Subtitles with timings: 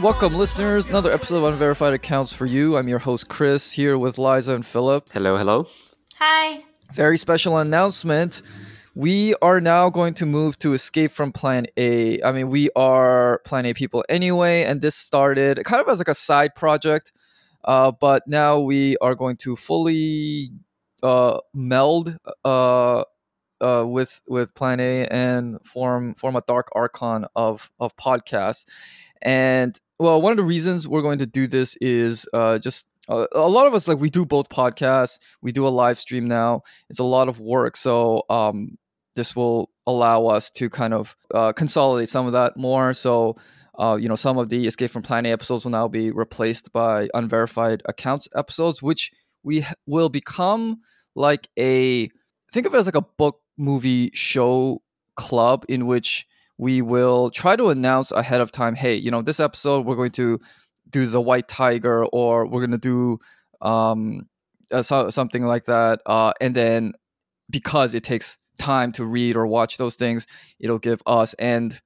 [0.00, 0.86] Hey, welcome, listeners.
[0.86, 2.78] Another episode of Unverified Accounts for you.
[2.78, 5.10] I'm your host, Chris, here with Liza and Philip.
[5.12, 5.66] Hello, hello.
[6.16, 6.64] Hi.
[6.94, 8.40] Very special announcement.
[8.94, 12.18] We are now going to move to Escape from Plan A.
[12.22, 16.08] I mean, we are Plan A people anyway, and this started kind of as like
[16.08, 17.12] a side project,
[17.66, 20.48] uh, but now we are going to fully
[21.02, 23.04] uh, meld uh,
[23.60, 28.64] uh, with with Plan A and form form a dark archon of of podcasts.
[29.22, 33.26] And well, one of the reasons we're going to do this is uh, just uh,
[33.32, 35.18] a lot of us like we do both podcasts.
[35.42, 36.62] We do a live stream now.
[36.88, 38.78] It's a lot of work, so um,
[39.16, 42.94] this will allow us to kind of uh, consolidate some of that more.
[42.94, 43.36] So.
[43.78, 46.70] Uh, you know, some of the Escape from Plan A episodes will now be replaced
[46.70, 49.10] by unverified accounts episodes, which
[49.42, 50.80] we will become
[51.14, 52.10] like a
[52.52, 54.82] think of it as like a book movie show
[55.16, 56.26] club in which
[56.60, 60.10] we will try to announce ahead of time hey you know this episode we're going
[60.10, 60.38] to
[60.90, 63.18] do the white tiger or we're going to do
[63.66, 64.28] um
[64.72, 66.92] uh, so, something like that uh and then
[67.48, 70.26] because it takes time to read or watch those things
[70.60, 71.80] it'll give us and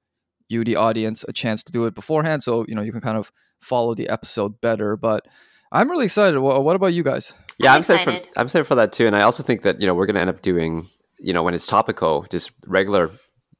[0.49, 3.17] you the audience a chance to do it beforehand so you know you can kind
[3.17, 5.25] of follow the episode better but
[5.71, 8.01] i'm really excited what, what about you guys Yeah, I'm I'm, excited.
[8.01, 8.33] excited.
[8.33, 10.15] For, I'm excited for that too, and I also think that you know we're going
[10.15, 13.09] to end up doing you know when it's topical, just regular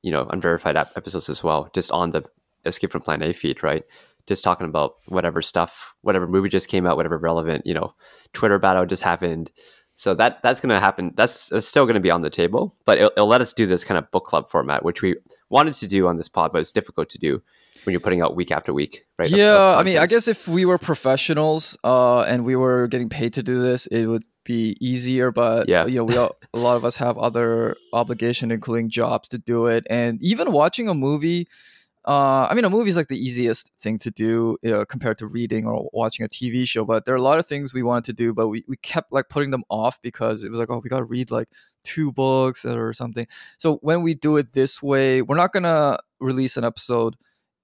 [0.06, 2.22] you know unverified ep- episodes as well, just on the
[2.66, 3.84] Escape from Plan A feed, right?
[4.28, 7.94] Just talking about whatever stuff, whatever movie just came out, whatever relevant, you know,
[8.34, 9.52] Twitter battle just happened.
[9.98, 11.14] So that that's going to happen.
[11.16, 13.66] That's, that's still going to be on the table, but it'll, it'll let us do
[13.66, 15.16] this kind of book club format, which we
[15.50, 17.42] wanted to do on this pod, but it's difficult to do
[17.84, 19.28] when you're putting out week after week, right?
[19.28, 22.88] of- of Yeah, I mean, I guess if we were professionals uh, and we were
[22.88, 25.32] getting paid to do this, it would be easier.
[25.32, 25.86] But Yeah.
[25.86, 29.66] you know, we all, a lot of us have other obligation, including jobs, to do
[29.68, 29.86] it.
[29.90, 31.48] And even watching a movie,
[32.08, 35.18] uh, I mean, a movie is like the easiest thing to do you know, compared
[35.18, 36.86] to reading or watching a TV show.
[36.86, 39.12] But there are a lot of things we wanted to do, but we, we kept
[39.12, 41.50] like putting them off because it was like, oh, we got to read like
[41.84, 43.28] two books or something.
[43.58, 47.16] So when we do it this way, we're not gonna release an episode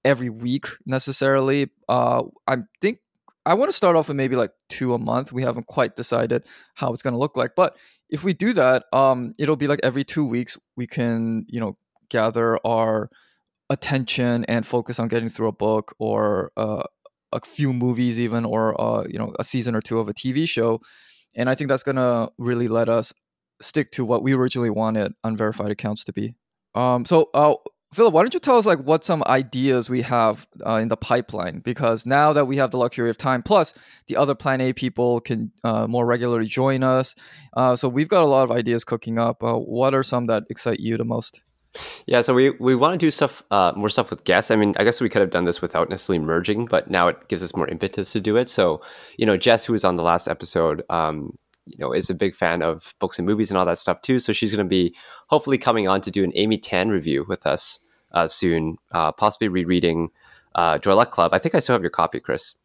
[0.04, 1.70] every week necessarily.
[1.88, 2.98] Uh, I think
[3.44, 5.32] I want to start off with maybe like two a month.
[5.32, 6.44] We haven't quite decided
[6.74, 7.76] how it's going to look like, but
[8.08, 11.76] if we do that, um, it'll be like every two weeks we can you know
[12.08, 13.10] gather our
[13.70, 16.82] attention and focus on getting through a book or uh,
[17.32, 20.48] a few movies even or uh, you know a season or two of a TV
[20.48, 20.80] show,
[21.34, 23.12] and I think that's gonna really let us
[23.60, 26.34] stick to what we originally wanted unverified accounts to be.
[26.74, 27.54] Um, so, uh,
[27.92, 30.96] Philip, why don't you tell us like what some ideas we have uh, in the
[30.96, 31.58] pipeline?
[31.58, 33.74] Because now that we have the luxury of time, plus
[34.06, 37.14] the other Plan A people can uh, more regularly join us,
[37.54, 39.42] uh, so we've got a lot of ideas cooking up.
[39.42, 41.42] Uh, what are some that excite you the most?
[42.06, 44.50] Yeah, so we, we want to do stuff uh, more stuff with guests.
[44.50, 47.28] I mean, I guess we could have done this without necessarily merging, but now it
[47.28, 48.48] gives us more impetus to do it.
[48.48, 48.82] So,
[49.18, 51.34] you know, Jess, who was on the last episode, um,
[51.66, 54.18] you know, is a big fan of books and movies and all that stuff too.
[54.18, 54.94] So she's going to be
[55.28, 57.80] hopefully coming on to do an Amy Tan review with us
[58.12, 60.10] uh, soon, uh, possibly rereading
[60.54, 61.32] uh, Joy Luck Club.
[61.32, 62.54] I think I still have your copy, Chris.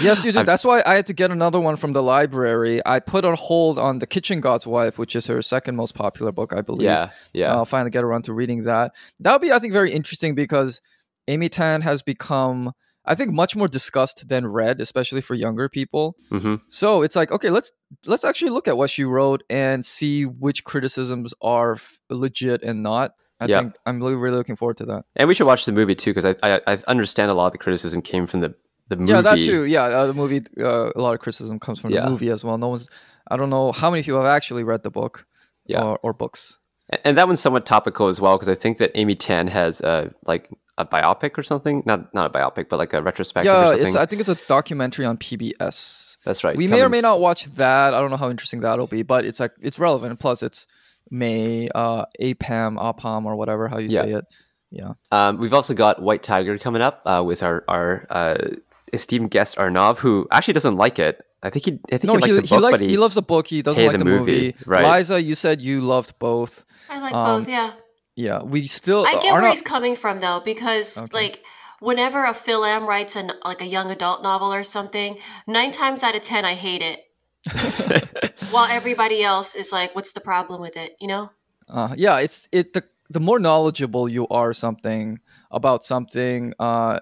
[0.00, 0.44] Yes, you do.
[0.44, 2.80] That's why I had to get another one from the library.
[2.86, 6.30] I put on hold on The Kitchen God's Wife, which is her second most popular
[6.30, 6.84] book, I believe.
[6.84, 7.52] yeah, yeah.
[7.52, 8.92] I'll finally get around to reading that.
[9.18, 10.80] That would be, I think, very interesting because
[11.26, 12.74] Amy Tan has become,
[13.06, 16.16] I think, much more discussed than read, especially for younger people.
[16.30, 17.72] hmm So it's like, okay, let's
[18.06, 22.82] let's actually look at what she wrote and see which criticisms are f- legit and
[22.82, 23.12] not.
[23.40, 23.58] I Yeah.
[23.60, 25.04] think I'm really, really looking forward to that.
[25.14, 27.52] And we should watch the movie too, because I, I I understand a lot of
[27.52, 28.54] the criticism came from the
[28.88, 29.12] the movie.
[29.12, 29.64] Yeah, that too.
[29.64, 30.40] Yeah, uh, the movie.
[30.58, 32.04] Uh, a lot of criticism comes from Yeah.
[32.04, 32.56] the movie as well.
[32.58, 32.88] No one's.
[33.30, 35.26] I don't know how many people have actually read the book.
[35.66, 35.82] Yeah.
[35.82, 36.58] Or, or books.
[36.88, 39.80] And- And that one's somewhat topical as well because I think that Amy Tan has
[39.80, 40.48] a like
[40.78, 41.82] a biopic or something.
[41.86, 43.86] Not not a biopic, but like a retrospective or Yeah, something.
[43.88, 43.96] it's.
[43.96, 46.18] I think it's a documentary on PBS.
[46.24, 46.56] That's right.
[46.56, 47.94] we may or may not watch that.
[47.94, 50.18] I don't know how interesting that'll be, but it's like it's relevant.
[50.20, 50.66] Plus, it's
[51.10, 54.02] May, uh, APAM, APAM, or whatever how you Yeah.
[54.02, 54.24] say it.
[54.70, 54.92] Yeah.
[55.12, 58.36] Um, we've also got White Tiger coming up uh, with our our uh,
[58.92, 61.22] esteemed guest Arnav, who actually doesn't like it.
[61.42, 62.96] I think he I think No, he liked he, the he book, likes but he,
[62.96, 63.46] loves the book.
[63.46, 64.32] He doesn't like the, the movie.
[64.32, 64.98] movie, right.
[64.98, 66.64] Liza, you said you loved both.
[66.90, 67.72] I like Um, both, yeah.
[68.16, 69.04] Yeah, we still.
[69.06, 71.08] I get Arnav- where he's coming from though, because Okay.
[71.12, 71.44] like
[71.80, 76.16] whenever a Fil-Am writes an like a young adult novel or something, nine times out
[76.16, 77.04] of ten I hate it.
[78.50, 81.30] While everybody else is like, "What's the problem with it?" You know?
[81.68, 82.72] Uh, yeah, it's it.
[82.72, 85.20] The, the more knowledgeable you are something
[85.50, 87.00] about something, uh,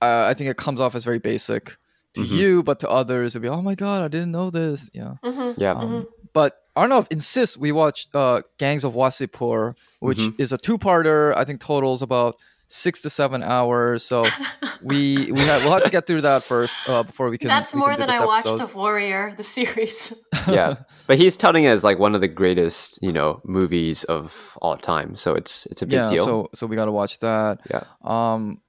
[0.00, 1.76] uh, I think it comes off as very basic
[2.14, 2.36] to Mhm.
[2.38, 5.14] you, but to others, it'd be, "Oh my god, I didn't know this." Yeah.
[5.24, 5.72] hmm yeah.
[5.72, 10.40] Um, But Arnav insists we watch uh, Gangs of Wasseypur, which Mhm.
[10.40, 11.36] is a two-parter.
[11.36, 12.36] I think totals about
[12.66, 14.02] six to seven hours.
[14.02, 14.24] So
[14.82, 17.48] we we have we'll have to get through that first uh, before we can.
[17.48, 18.64] That's we more can do than I this watched episode.
[18.64, 20.14] of Warrior, the series.
[20.48, 20.76] yeah,
[21.06, 24.76] but he's touting it as like one of the greatest, you know, movies of all
[24.78, 25.14] time.
[25.16, 26.24] So it's it's a big yeah, deal.
[26.24, 27.60] so so we got to watch that.
[27.70, 27.84] Yeah.
[28.02, 28.62] Um,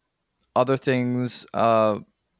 [0.55, 1.45] other things.
[1.53, 1.99] Uh,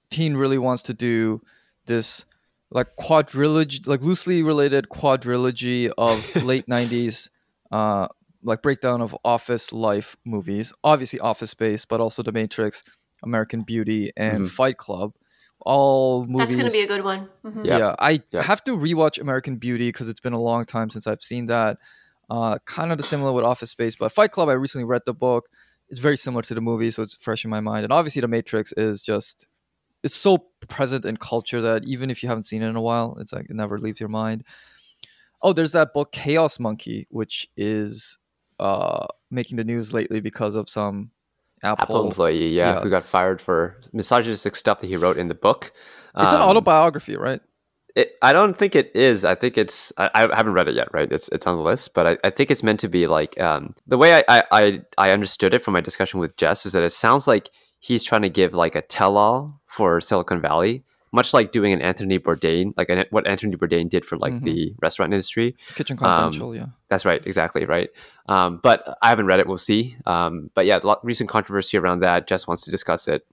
[0.09, 1.41] Teen really wants to do
[1.87, 2.25] this
[2.73, 7.29] like quadrilogy, like loosely related quadrilogy of late '90s,
[7.71, 8.07] uh,
[8.41, 10.73] like breakdown of office life movies.
[10.83, 12.83] Obviously, Office Space, but also The Matrix,
[13.23, 14.49] American Beauty, and Mhm.
[14.49, 15.13] Fight Club.
[15.65, 16.37] All movies.
[16.47, 17.29] That's going to be a good one.
[17.45, 17.65] Mhm.
[17.65, 17.77] Yeah.
[17.77, 18.41] Yeah, I Yeah.
[18.41, 21.77] have to rewatch American Beauty because it's been a long time since I've seen that.
[22.29, 24.49] Uh, kind of similar with Office Space, but Fight Club.
[24.49, 25.45] I recently read the book.
[25.89, 27.83] It's very similar to the movie, so it's fresh in my mind.
[27.83, 29.47] And obviously, The Matrix is just
[30.03, 33.17] it's so present in culture that even if you haven't seen it in a while,
[33.19, 34.43] it's like it never leaves your mind.
[35.41, 38.17] Oh, there's that book Chaos Monkey, which is
[38.59, 41.11] uh, making the news lately because of some
[41.63, 41.83] Apple.
[41.83, 42.81] Apple employee, yeah, yeah.
[42.81, 45.71] who got fired for misogynistic stuff that he wrote in the book.
[46.15, 47.41] It's an Um, autobiography, right?
[47.95, 49.23] It, I don't think it is.
[49.23, 49.93] I think it's.
[49.97, 51.11] I, I haven't read it yet, right?
[51.11, 53.75] It's it's on the list, but I, I think it's meant to be like um,
[53.85, 56.89] the way I, I I understood it from my discussion with Jess is that it
[56.91, 57.49] sounds like
[57.87, 62.17] he's trying to give like a tell-all for Silicon Valley, much like doing an Anthony
[62.17, 64.43] Bourdain, like an, what Anthony Bourdain did for like Mhm.
[64.43, 65.55] the restaurant industry.
[65.75, 66.67] Kitchen um, Confidential, yeah.
[66.89, 67.89] That's right, exactly right.
[68.29, 69.47] Um, but I haven't read it.
[69.47, 69.97] We'll see.
[70.05, 72.25] Um, but yeah, a lot, recent controversy around that.
[72.25, 73.25] Jess wants to discuss it,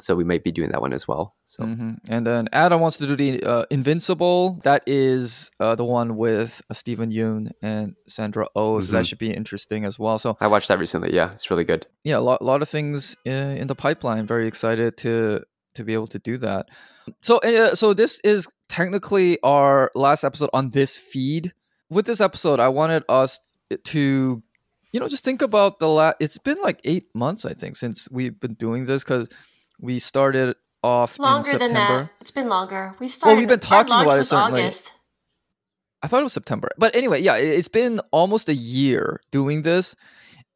[0.00, 1.34] so we might be doing that one as well.
[1.46, 4.60] So hmm And then Adam wants to do the uh, Invincible.
[4.64, 9.08] That is uh, the one with uh, Steven Yeun and Sandra Oh, so that Mhm.
[9.08, 10.18] should be interesting as well.
[10.18, 11.14] So I watched that recently.
[11.14, 11.86] Yeah, it's really good.
[12.04, 14.26] yeah, a lot, lot of things uh, in the pipeline.
[14.26, 15.42] Very excited to
[15.74, 16.66] to be able to do that.
[17.20, 21.52] So uh, so this is technically our last episode on this feed.
[21.90, 23.38] With this episode, I wanted us
[23.84, 24.42] to
[24.92, 26.16] you know just think about the last.
[26.20, 29.28] It's been like eight months, I think, since we've been doing this because
[29.80, 32.10] we started off in Longer than that.
[32.20, 32.94] It's been longer.
[32.98, 33.32] We started.
[33.34, 34.62] Well, we've been talking about it certainly.
[34.62, 34.92] August.
[36.02, 36.68] I thought it was September.
[36.78, 39.96] But anyway, yeah, it- it's been almost a year doing this.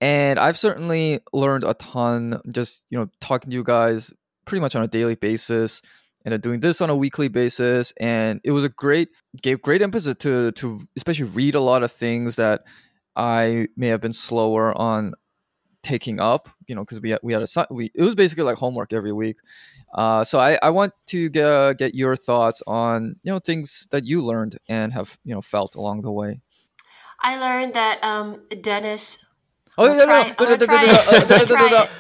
[0.01, 4.13] And I've certainly learned a ton just, you know, talking to you guys
[4.47, 5.83] pretty much on a daily basis
[6.25, 7.93] and doing this on a weekly basis.
[8.01, 9.09] And it was a great,
[9.43, 12.63] gave great emphasis to, to especially read a lot of things that
[13.17, 15.13] I may have been slower on
[15.83, 18.59] taking up, you know, because we had, we had a, we, it was basically like
[18.59, 19.39] homework every week.
[19.95, 24.05] Uh, so I, I want to get, get your thoughts on you know things that
[24.05, 26.41] you learned and have you know felt along the way.
[27.23, 29.25] I learned that um, Dennis.
[29.77, 31.83] Oh yeah, no, try- no, no, no, no, no, no, no, no, no, try no.
[31.83, 31.91] it.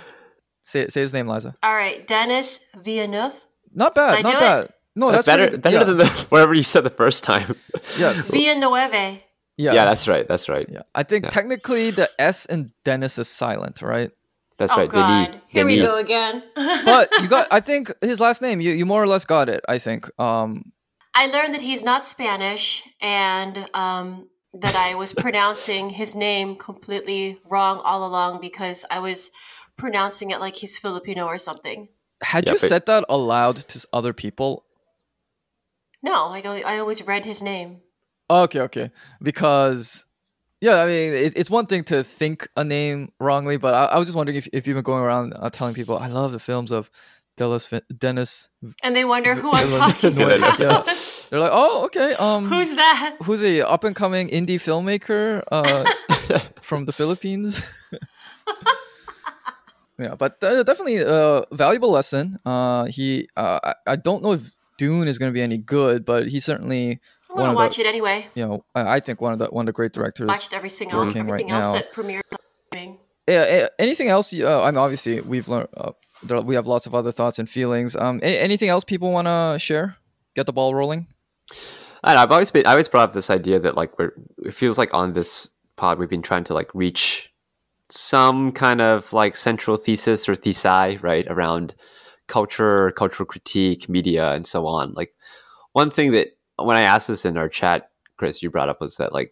[0.62, 1.54] Say say his name, Liza.
[1.62, 3.40] All right, Dennis Villeneuve.
[3.72, 4.40] Not bad, not do it?
[4.40, 4.72] bad.
[4.96, 5.62] No, that's, that's, better pretty good.
[5.62, 5.84] better yeah.
[5.84, 7.54] than the, whatever you said the first time.
[7.96, 8.30] yes.
[8.30, 9.20] Villeneuve.
[9.60, 10.26] Yeah, yeah, that's right.
[10.30, 10.66] That's right.
[10.76, 10.82] yeah.
[10.94, 11.30] I think Yeah.
[11.38, 14.10] technically the S in Dennis is silent, right?
[14.58, 14.88] That's oh right.
[14.90, 15.24] God!
[15.26, 15.40] Denis.
[15.48, 15.90] Here we Denis.
[15.90, 16.34] go again.
[16.84, 19.62] But you got, I think his last name, you, you more or less got it.
[19.68, 20.08] I think.
[20.18, 20.72] Um,
[21.14, 24.28] I learned that he's not Spanish and um,
[24.64, 29.30] that I was pronouncing his name completely wrong all along because I was
[29.76, 31.88] pronouncing it like he's Filipino or something.
[32.22, 34.64] had Yeah, you but- said that aloud to other people?
[36.02, 37.80] No, I, don't- I always read his name.
[38.30, 38.90] Okay, okay.
[39.22, 40.06] Because,
[40.60, 43.98] yeah, I mean, it, it's one thing to think a name wrongly, but I, I
[43.98, 46.38] was just wondering if, if you've been going around uh, telling people, I love the
[46.38, 46.90] films of
[47.36, 48.48] Dennis, Dennis.
[48.82, 50.58] And they wonder who I'm talking about.
[50.58, 50.82] Yeah.
[51.30, 52.14] They're like, oh, okay.
[52.14, 53.16] Um, Who's that?
[53.22, 55.84] who's a up and coming indie filmmaker uh,
[56.60, 57.64] from the Philippines?
[59.98, 62.38] yeah, but uh, definitely a valuable lesson.
[62.44, 66.04] Uh, he, uh, I, I don't know if Dune is going to be any good,
[66.04, 66.98] but he certainly,
[67.30, 68.26] I want of to the- watch it anyway.
[68.34, 70.26] you know, I, I think one of the one of the great directors.
[70.28, 71.72] Watched every single working right everything else now.
[71.74, 72.22] that premieres.
[73.26, 74.34] Yeah, anything else?
[74.34, 75.68] Uh, I mean, obviously we've learned.
[75.76, 77.94] Uh, there, we have lots of other thoughts and feelings.
[77.96, 79.96] Um, a- anything else people want to share?
[80.34, 81.06] Get the ball rolling.
[82.02, 84.12] I know, I've always been I always brought up this idea that like we're
[84.44, 87.30] it feels like on this pod we've been trying to like reach
[87.90, 91.74] some kind of like central thesis or thesis right around
[92.26, 94.92] culture, cultural critique, media, and so on.
[94.94, 95.12] Like
[95.72, 96.28] one thing that
[96.64, 99.30] when I asked this in our chat, Chris, you brought up was that like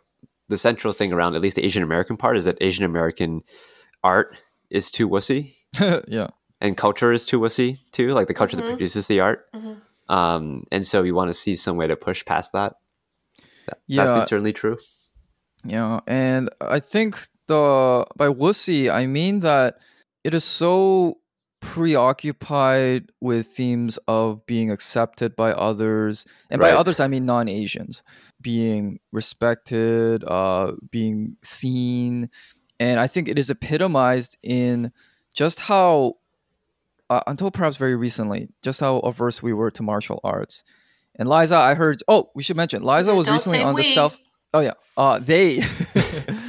[0.49, 3.43] the central thing around at least the Asian American part is that Asian American
[4.03, 4.37] art
[4.71, 5.55] is too wussy
[6.09, 6.29] yeah.
[6.61, 8.61] and culture is too wussy too, like the culture Mhm.
[8.61, 9.47] that produces the art.
[9.55, 9.81] Mhm.
[10.09, 12.75] Um, and so we want to see some way to push past that.
[13.67, 14.05] That- Yeah.
[14.07, 14.79] That's been certainly true.
[15.65, 17.17] Yeah, and I think
[17.49, 19.79] the by wussy I mean that
[20.25, 21.19] it is so
[21.61, 28.03] preoccupied with themes of being accepted by others, and by others I mean non-Asians,
[28.41, 32.31] being respected, uh, being seen,
[32.81, 34.93] and I think it is epitomized in
[35.35, 36.15] just how
[37.11, 40.63] uh, until perhaps very recently, just how averse we were to martial arts.
[41.17, 42.03] And Liza, I heard.
[42.07, 44.19] Oh, we should mention Liza was recently say on the self.
[44.55, 45.61] Oh yeah, uh, they.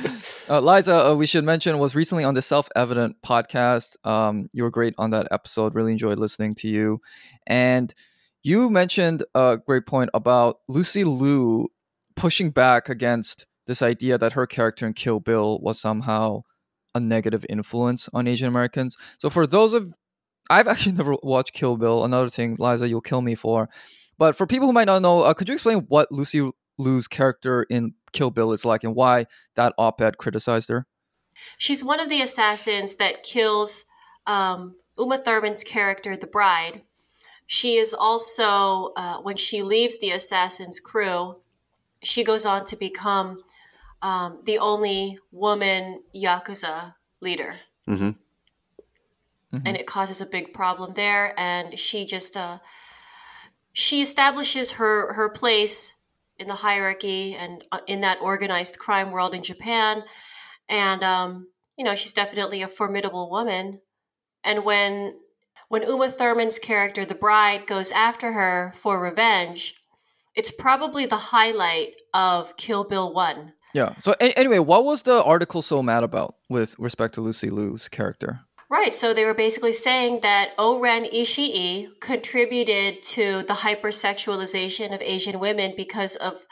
[0.50, 3.96] uh, Liza, uh, we should mention was recently on the Self Evident podcast.
[4.06, 5.76] Um, you were great on that episode.
[5.76, 7.02] Really enjoyed listening to you,
[7.46, 7.94] and
[8.42, 11.68] you mentioned a great point about Lucy Liu
[12.16, 16.42] pushing back against this idea that her character in Kill Bill was somehow
[16.96, 18.98] a negative influence on Asian Americans.
[19.20, 19.94] So for those of
[20.50, 22.04] I've actually never watched Kill Bill.
[22.04, 23.70] Another thing, Liza, you'll kill me for.
[24.18, 26.50] But for people who might not know, uh, could you explain what Lucy
[26.80, 30.88] Liu's character in Kill Bill is like and why that op-ed criticized her?
[31.58, 33.86] She's one of the assassins that kills
[34.26, 36.82] um, Uma Thurman's character, the bride.
[37.46, 41.38] She is also, uh, when she leaves the assassin's crew,
[42.02, 43.44] she goes on to become
[44.02, 47.56] um, the only woman Yakuza leader.
[47.88, 48.12] mm-hmm
[49.52, 52.60] and it causes a big problem there and she just uh
[53.74, 55.99] she establishes her her place
[56.40, 60.04] in the hierarchy and uh, in that organized crime world in Japan
[60.68, 63.82] and um you know she's definitely a formidable woman
[64.44, 65.16] and when
[65.68, 69.76] when Uma Thurman's character the bride goes after her for revenge
[70.36, 73.96] it's probably the highlight of Kill Bill 1 Yeah.
[74.00, 78.42] So anyway, what was the article so mad about with respect to Lucy Liu's character?
[78.70, 78.94] Right.
[78.94, 85.74] So they were basically saying that O-Ren Ishii contributed to the hypersexualization of Asian women
[85.76, 86.46] because of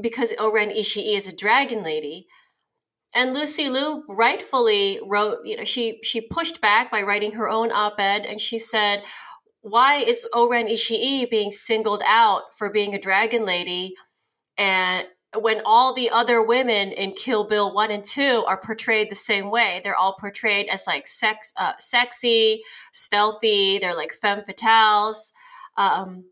[0.00, 2.28] because O-Ren Ishii is a dragon lady.
[3.14, 7.72] And Lucy Liu rightfully wrote, you know, she she pushed back by writing her own
[7.72, 9.02] op-ed and she said,
[9.60, 13.94] why is O-Ren Ishii being singled out for being a dragon lady
[14.56, 15.06] and
[15.36, 19.50] when all the other women in Kill Bill 1 and 2 are portrayed the same
[19.50, 19.80] way.
[19.84, 25.32] They're all portrayed as like sex uh, sexy, stealthy, they're like femme fatales.
[25.76, 26.24] Um,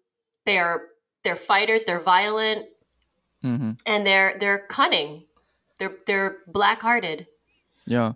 [0.46, 0.86] they're
[1.24, 2.66] they're fighters, they're violent,
[3.42, 5.24] hmm and they're they're cunning.
[5.78, 7.26] They're they're black-hearted.
[7.86, 8.12] Yeah.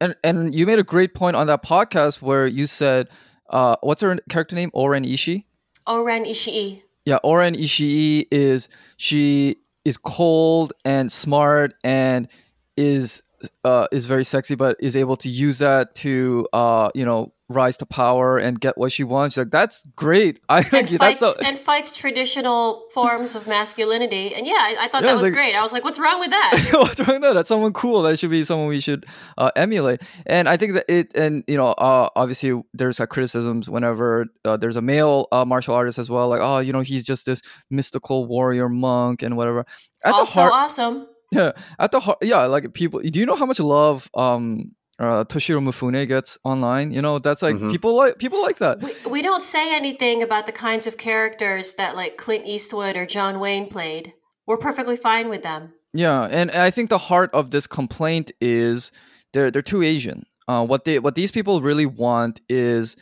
[0.00, 3.08] And and you made a great point on that podcast where you said,
[3.50, 4.70] uh, what's her character name?
[4.74, 5.44] O-Ren Ishii.
[5.86, 6.82] O-Ren Ishii.
[7.04, 12.28] Yeah, O-Ren Ishii is she is cold and smart and
[12.76, 13.22] is
[13.64, 17.76] uh, is very sexy, but is able to use that to uh, you know rise
[17.76, 19.36] to power and get what she wants.
[19.36, 20.40] Like that's great.
[20.48, 24.34] I And think that's fights, so, and fights traditional forms of masculinity.
[24.34, 25.54] And yeah, I, I thought Yeah, that was like- great.
[25.54, 26.70] I was like, what's wrong with that?
[26.72, 27.34] What's wrong with that?
[27.34, 28.02] That's someone cool.
[28.02, 29.04] That should be someone we should
[29.36, 30.00] uh, emulate.
[30.26, 34.56] And I think that it, and you know, uh, obviously there's uh, criticisms whenever uh,
[34.56, 36.28] there's a male uh, martial artist as well.
[36.28, 39.66] Like, oh, you know, he's just this mystical warrior monk and whatever.
[40.04, 41.06] At also the heart, awesome.
[41.30, 43.00] yeah, at the heart, yeah, like people.
[43.00, 46.92] Do you know how much love um uh, Toshiro Mifune gets online?
[46.92, 47.70] You know, that's like Mhm.
[47.70, 48.80] people like people like that.
[48.82, 53.06] We, we don't say anything about the kinds of characters that like Clint Eastwood or
[53.06, 54.12] John Wayne played.
[54.46, 55.72] We're perfectly fine with them.
[55.92, 58.92] Yeah, and I think the heart of this complaint is
[59.32, 60.24] they're they're too Asian.
[60.46, 62.96] Uh, what they what these people really want is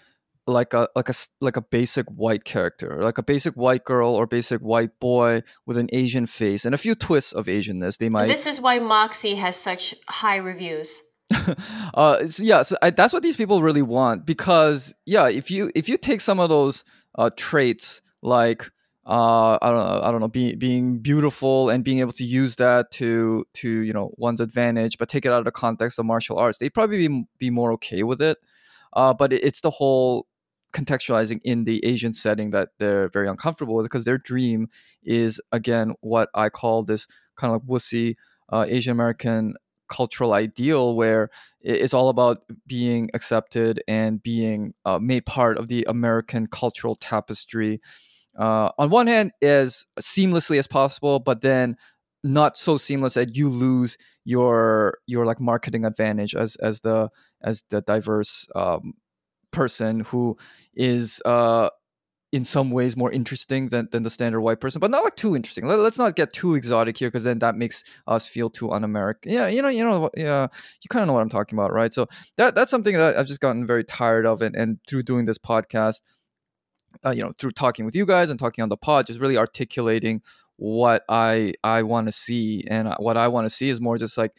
[0.47, 4.11] like a like a s- like a basic white character, like a basic white girl
[4.15, 7.99] or basic white boy with an Asian face and a few twists of Asianness.
[7.99, 11.01] They might This is why Moxie has such high reviews.
[11.95, 15.71] uh it's, yeah so I, that's what these people really want because yeah if you
[15.75, 16.85] if you take some of those
[17.17, 18.71] uh traits like
[19.07, 22.57] uh i don't know i don't know being being beautiful and being able to use
[22.57, 26.07] that to to you know one's advantage but take it out of the context of
[26.07, 28.39] martial arts they'd probably be, be more okay with it.
[28.93, 30.27] Uh but it, it's the whole
[30.73, 34.69] contextualizing in the asian setting that they're very uncomfortable with because their dream
[35.03, 38.15] is again what i call this kind of like wussy
[38.51, 39.55] uh, asian american
[39.93, 41.29] cultural ideal where
[41.61, 47.81] it's all about being accepted and being uh, made part of the American cultural tapestry.
[48.39, 51.77] Uh, on one hand, as seamlessly as possible, but then
[52.25, 57.11] not so seamless that you lose your your like marketing advantage as as the
[57.43, 58.95] as the diverse um,
[59.51, 60.37] person who
[60.75, 61.69] is uh,
[62.33, 65.37] in some ways more interesting than, than the standard white person, but not like too
[65.37, 65.67] interesting.
[65.67, 69.31] Let, us not get too exotic here because then that makes us feel too un-American.
[69.31, 70.47] Yeah, you know, you know, yeah,
[70.83, 71.93] you kind of know what I'm talking about, right?
[71.93, 72.09] So
[72.39, 75.37] that that's something that I've just gotten very tired of, and, and through doing this
[75.37, 76.01] podcast,
[77.05, 79.37] uh, you know, through talking with you guys and talking on the pod, just really
[79.37, 80.23] articulating
[80.57, 83.99] what I I want to see, and uh, what I want to see is more
[83.99, 84.33] just like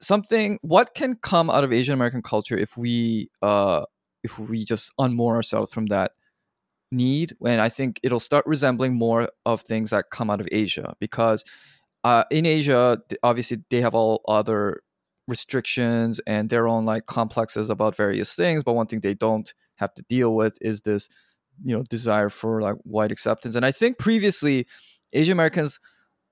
[0.00, 0.58] something.
[0.62, 3.84] What can come out of Asian American culture if we uh
[4.24, 6.12] if we just unmoor ourselves from that
[6.92, 10.94] need and i think it'll start resembling more of things that come out of asia
[11.00, 11.44] because
[12.04, 14.82] uh, in asia obviously they have all other
[15.28, 19.94] restrictions and their own like complexes about various things but one thing they don't have
[19.94, 21.08] to deal with is this
[21.64, 23.54] you know desire for like white acceptance.
[23.54, 24.66] And i think previously
[25.12, 25.78] asian americans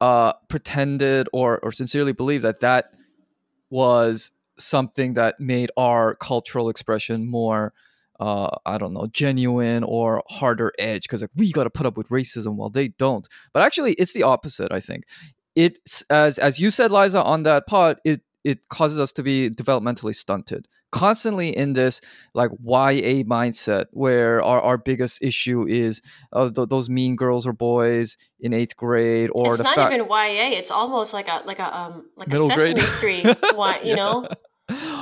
[0.01, 2.93] uh pretended or or sincerely believed that that
[3.71, 7.73] was something that made our cultural expression more
[8.21, 11.97] uh, I don't know, genuine or harder edge because like we got to put up
[11.97, 13.27] with racism while they don't.
[13.53, 14.71] But actually, it's the opposite.
[14.71, 15.05] I think
[15.57, 19.51] it's as as you said, Liza, on that pod, it it causes us to be
[19.51, 22.01] developmentally stunted constantly in this
[22.35, 27.53] like YA mindset where our, our biggest issue is uh, th- those mean girls or
[27.53, 30.59] boys in eighth grade or it's not fact even YA.
[30.59, 32.87] It's almost like a like a um like a Sesame grade.
[32.87, 34.29] Street, one, you know.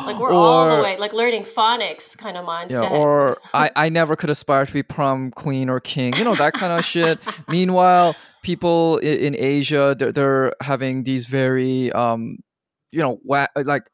[0.08, 2.90] Like we're all the way like learning phonics kind of mindset.
[2.90, 6.34] Yeah, or I, I never could aspire to be prom queen or king, you know,
[6.34, 7.18] that kind of shit.
[7.48, 12.38] Meanwhile, people in, in Asia, they're, they're having these very, um,
[12.90, 13.90] you know, wa- like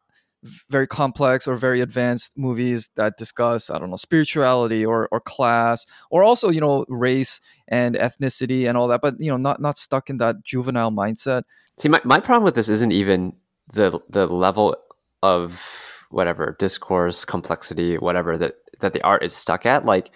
[0.71, 5.87] very complex or very advanced movies that discuss, I don't know, spirituality or, or class,
[6.11, 9.79] or also, you know, race and ethnicity and all that, but, you know, not, not
[9.79, 11.43] stuck in that juvenile mindset.
[11.79, 13.33] See, my, my problem with this isn't even
[13.73, 14.77] the the level
[15.23, 19.85] of whatever discourse, complexity, whatever that that the art is stuck at.
[19.85, 20.11] Like,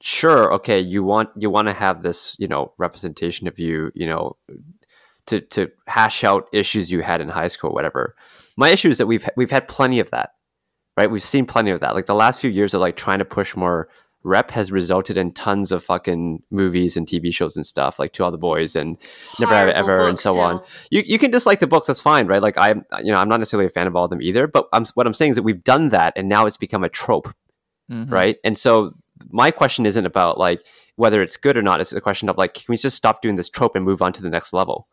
[0.00, 4.06] sure, okay, you want you want to have this, you know, representation of you, you
[4.06, 4.36] know,
[5.26, 8.14] to to hash out issues you had in high school, whatever.
[8.56, 10.30] My issue is that we've we've had plenty of that,
[10.96, 11.10] right?
[11.10, 11.94] We've seen plenty of that.
[11.94, 13.88] Like the last few years of like trying to push more
[14.24, 18.24] rep has resulted in tons of fucking movies and TV shows and stuff, like To
[18.24, 18.96] All the Boys and
[19.40, 22.26] Never Have Ever and books, so on you, you can dislike the books that's fine
[22.26, 24.46] right like i'm you know i'm not necessarily a fan of all of them either
[24.46, 26.88] but I'm, what i'm saying is that we've done that and now it's become a
[26.88, 27.34] trope
[27.90, 28.10] Mhm.
[28.10, 28.92] right and so
[29.30, 30.64] my question isn't about like
[30.96, 33.34] whether it's good or not it's a question of like can we just stop doing
[33.36, 34.86] this trope and move on to the next level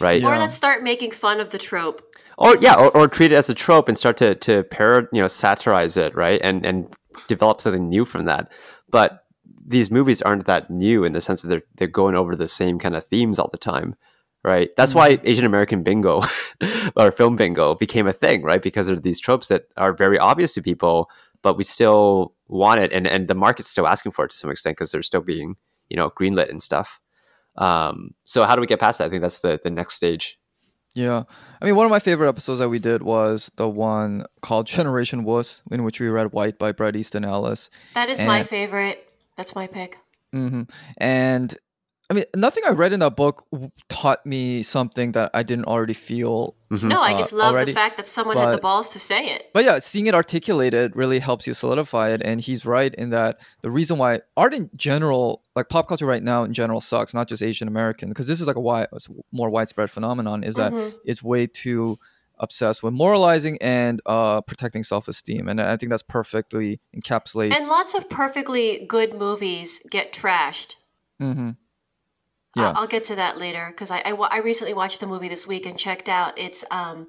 [0.00, 0.28] right Yeah.
[0.34, 2.02] Or let's start making fun of the trope.
[2.36, 5.20] or yeah or, or treat it as a trope and start to to parrot you
[5.22, 6.94] know satirize it right and and
[7.28, 8.50] develop something new from that.
[8.88, 9.24] But
[9.66, 12.78] these movies aren't that new in the sense that they're they're going over the same
[12.78, 13.94] kind of themes all the time
[14.44, 14.70] right?
[14.76, 16.22] That's why asian american bingo
[16.96, 18.62] or film bingo became a thing right?
[18.62, 21.10] Because there are these tropes that are very obvious to people
[21.42, 22.92] but we still want it.
[22.92, 25.56] And and the market's still asking for it to some extent because they're still being
[25.88, 27.00] you know greenlit and stuff.
[27.56, 29.06] Um so how do we get past that?
[29.06, 30.38] I think that's the the next stage
[30.96, 31.24] Yeah.
[31.60, 35.24] I mean, one of my favorite episodes that we did was the one called Generation
[35.24, 37.68] Wuss, in which we read White by Bret Easton Ellis.
[37.94, 39.12] That is my favorite.
[39.36, 39.98] That's my pick.
[40.32, 40.62] hmm
[40.96, 41.54] And
[42.08, 43.44] I mean, nothing I read in that book
[43.88, 46.54] taught me something that I didn't already feel.
[46.70, 49.26] No, I uh, just love already, the fact that someone had the balls to say
[49.26, 49.50] it.
[49.52, 52.22] But yeah, seeing it articulated really helps you solidify it.
[52.24, 56.22] And he's right in that the reason why art in general, like pop culture right
[56.22, 58.98] now in general, sucks, not just Asian American, because this is like a wide, a
[59.32, 60.94] more widespread phenomenon, is that Mhm.
[61.04, 61.98] it's way too
[62.38, 65.48] obsessed with moralizing and uh, protecting self esteem.
[65.48, 67.52] And I think that's perfectly encapsulated.
[67.56, 70.76] And lots of perfectly good movies get trashed.
[71.18, 71.56] hmm I'll-
[72.56, 72.72] Yeah.
[72.74, 75.66] I'll, get to that later because I, I I recently watched the movie this week
[75.66, 77.08] and checked out its um,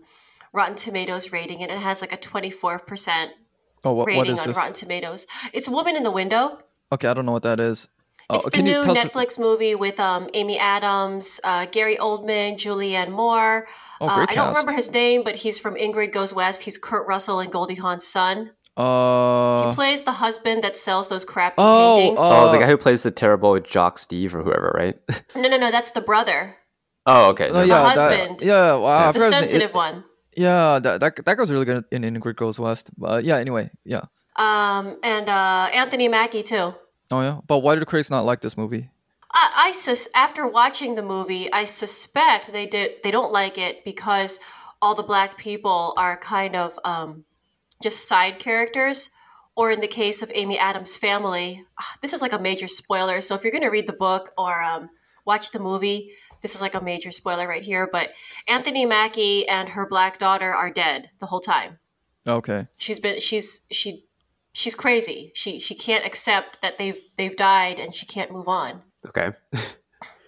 [0.54, 3.28] Rotten Tomatoes rating, and it has like a 24%
[3.86, 4.58] Oh, what, rating what is on this?
[4.58, 5.28] Rotten Tomatoes.
[5.54, 6.60] It's Woman in the Window.
[6.92, 7.88] Okay, I don't know what that is.
[8.30, 12.56] Oh, It's the new tell us- Netflix movie with um, Amy Adams, uh, Gary Oldman,
[12.56, 13.68] Julianne Moore.
[14.02, 16.64] Oh, Uh, I don't remember his name, but he's from Ingrid Goes West.
[16.64, 18.52] He's Kurt Russell and Goldie Hawn's son.
[18.78, 22.20] Uh, He plays the husband that sells those crappy Oh, paintings.
[22.22, 24.96] Oh, the Uh, guy who plays the terrible Jock Steve or whoever, right?
[25.36, 26.56] no, no, no, that's the brother,
[27.06, 27.50] oh, okay.
[27.52, 28.40] oh, yeah, husband.
[28.40, 29.40] That, yeah, wow, I the forgot his name.
[29.42, 30.04] sensitive It- one.
[30.38, 32.92] Yeah, that, that that goes really good in Ingrid Goes West.
[32.96, 34.02] But yeah, anyway, yeah.
[34.36, 36.76] Um, and uh, Anthony Mackie too.
[37.12, 38.92] Oh yeah, but why did critics not like this movie?
[39.34, 43.84] I, I sus- after watching the movie, I suspect they did they don't like it
[43.84, 44.40] because
[44.80, 47.26] all the black people are kind of um,
[47.82, 49.12] just side characters.
[49.56, 53.22] Or in the case of Amy Adams' family, ah, this is like a major spoiler.
[53.22, 54.92] So if you're going to read the book or um,
[55.26, 56.12] watch the movie,
[56.42, 57.90] this is like a major spoiler right here.
[57.92, 58.12] But
[58.48, 61.80] Anthony Mackie and her black daughter are dead the whole time.
[62.28, 62.68] Okay.
[62.78, 64.06] She's been she's she
[64.54, 65.32] she's crazy.
[65.34, 68.84] She she can't accept that they've they've died and she can't move on.
[69.08, 69.32] Okay.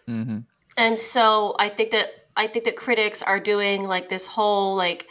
[0.09, 0.39] Mm-hmm.
[0.75, 5.05] And so I think that I think that critics are doing like this whole like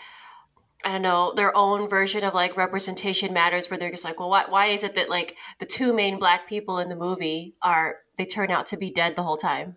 [0.85, 4.31] I don't know their own version of like representation matters, where they're just like, well,
[4.31, 7.97] why why is it that like the two main black people in the movie are
[8.17, 9.77] they turn out to be dead the whole time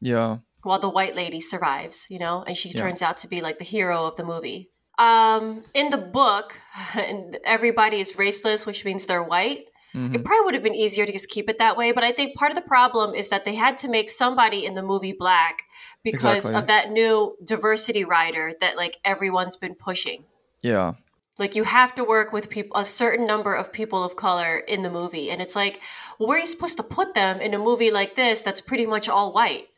[0.00, 0.38] Yeah.
[0.62, 2.80] while the white lady survives, you know, and she Yeah.
[2.82, 4.70] turns out to be like the hero of the movie.
[4.98, 6.54] Um, in the book,
[6.94, 9.66] and everybody is raceless, which means they're white.
[9.94, 10.14] Mhm.
[10.14, 12.36] It probably would have been easier to just keep it that way, but I think
[12.36, 15.62] part of the problem is that they had to make somebody in the movie black
[16.02, 16.58] because Exactly.
[16.60, 20.24] of that new diversity rider that like everyone's been pushing.
[20.62, 20.94] Yeah.
[21.38, 24.82] Like you have to work with people a certain number of people of color in
[24.82, 25.80] the movie, and it's like,
[26.18, 28.84] well, where are you supposed to put them in a movie like this that's pretty
[28.86, 29.68] much all white?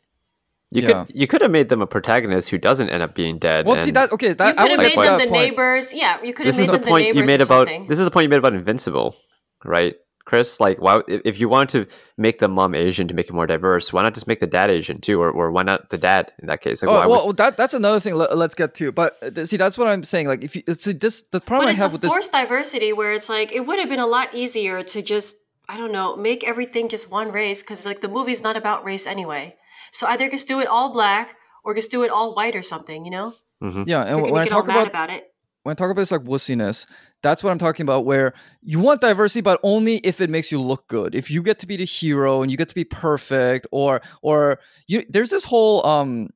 [0.71, 1.05] You Yeah.
[1.05, 3.65] could you could have made them a protagonist who doesn't end up being dead.
[3.65, 4.29] Well, see and that okay.
[4.29, 5.31] You That I could have made them the point.
[5.31, 5.93] neighbors.
[5.93, 7.43] Yeah, you could have this made is the them the point neighbors you made or
[7.43, 7.87] about something.
[7.87, 9.15] this is the point you made about Invincible,
[9.63, 10.59] right, Chris?
[10.59, 13.47] Like, why if if you wanted to make the mom Asian to make it more
[13.47, 16.31] diverse, why not just make the dad Asian too, or, or why not the dad
[16.39, 16.81] in that case?
[16.81, 18.15] Like, Oh, why well, was that that's another thing.
[18.15, 18.91] Let, us get to.
[18.91, 20.27] But uh, see, that's what I'm saying.
[20.27, 22.11] Like, if you see this, the problem but I have with this.
[22.11, 25.37] forced diversity where it's like it would have been a lot easier to just
[25.69, 29.05] I don't know make everything just one race because like the movie's not about race
[29.07, 29.55] anyway.
[29.91, 33.05] So either just do it all black or just do it all white or something.
[33.05, 33.85] You know, Mhm.
[33.87, 35.32] Yeah, If and you're when I gonna get all talk mad about about it.
[35.63, 36.85] When I talk about this like wussiness,
[37.21, 38.05] that's what I'm talking about.
[38.05, 41.15] Where you want diversity, but only if it makes you look good.
[41.15, 44.59] If you get to be the hero and you get to be perfect, or or
[44.87, 46.29] you, there's this whole um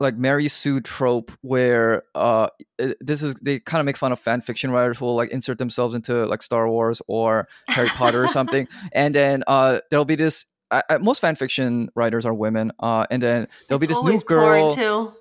[0.00, 2.48] like Mary Sue trope where uh
[3.00, 5.58] this is they kind of make fun of fan fiction writers who will like insert
[5.58, 10.16] themselves into like Star Wars or Harry Potter or something, and then uh there'll be
[10.16, 10.46] this.
[10.70, 14.04] I, I, most fan fiction writers are women, uh, and then there'll it's be this
[14.04, 14.70] new girl.
[14.70, 15.12] porn too.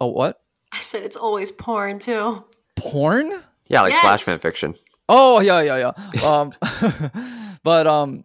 [0.00, 0.40] Oh, what
[0.72, 2.44] I said it's always porn too.
[2.78, 3.30] Porn?
[3.68, 4.74] yeah, like slash fan fiction.
[5.08, 6.26] Oh yeah, yeah, yeah.
[6.26, 6.52] Um,
[7.62, 8.24] but um,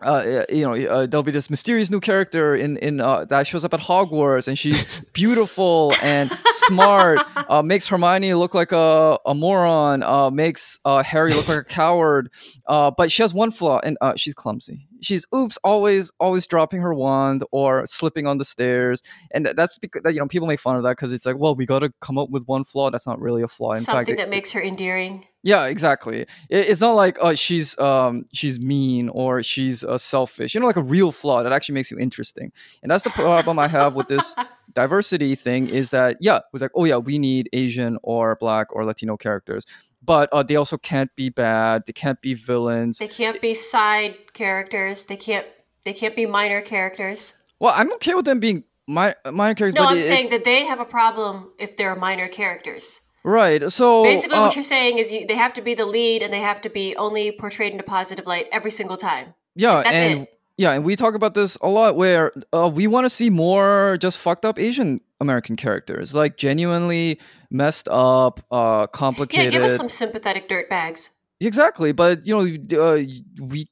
[0.00, 3.64] uh, you know, uh, there'll be this mysterious new character in in uh, that shows
[3.64, 7.20] up at Hogwarts, and she's beautiful and smart.
[7.48, 10.02] Uh, makes Hermione look like a, a moron.
[10.02, 12.30] Uh, makes uh, Harry look like a coward.
[12.66, 14.86] Uh, but she has one flaw, and uh, she's clumsy.
[15.04, 20.02] She's oops, always always dropping her wand or slipping on the stairs, and that's because
[20.14, 22.18] you know people make fun of that because it's like, well, we got to come
[22.18, 22.90] up with one flaw.
[22.90, 23.72] That's not really a flaw.
[23.72, 25.26] In Something fact, it- that makes her endearing.
[25.42, 26.22] yeah, exactly.
[26.22, 30.54] It, it's not like uh, she's um, she's mean or she's uh, selfish.
[30.54, 32.50] You know, like a real flaw that actually makes you interesting.
[32.82, 34.34] And that's the problem I have with this
[34.72, 38.84] diversity thing is that yeah, it's like oh yeah, we need Asian or Black or
[38.84, 39.64] Latino characters,
[40.04, 41.84] but uh, they also can't be bad.
[41.86, 42.98] They can't be villains.
[42.98, 45.04] They can't be side characters.
[45.04, 45.46] They can't.
[45.84, 47.34] They can't be minor characters.
[47.60, 49.74] Well, I'm okay with them being mi- minor characters.
[49.74, 53.08] No, but I'm it- saying that they have a problem if they're minor characters.
[53.24, 53.62] right.
[53.70, 56.32] So Basically, uh, what you're saying is you, they have to be the lead and
[56.32, 59.34] they have to be only portrayed in a positive light every single time.
[59.54, 60.33] yeah, That's and it.
[60.56, 63.96] Yeah, and we talk about this a lot where uh, we want to see more
[64.00, 67.18] just fucked up Asian American characters, like genuinely
[67.50, 69.52] messed up, uh, complicated.
[69.52, 71.16] Yeah, give us some sympathetic dirtbags.
[71.40, 73.02] Exactly, but you know, uh,
[73.40, 73.66] we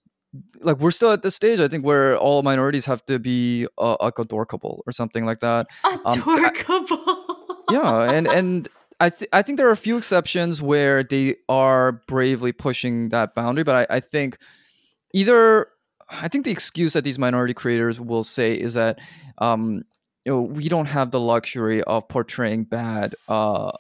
[0.61, 3.97] like we're still at the stage I think where all minorities have to be uh,
[4.01, 5.69] like adorkable or something like that.
[5.85, 7.65] Adorkable.
[7.71, 8.69] yeah, and and
[8.99, 13.35] I th- I think there are a few exceptions where they are bravely pushing that
[13.35, 14.39] boundary, but I, I think
[15.15, 15.67] either
[16.21, 18.99] I think the excuse that these minority creators will say is that
[19.39, 19.83] um,
[20.25, 23.73] you know we don't have the luxury of portraying bad uh,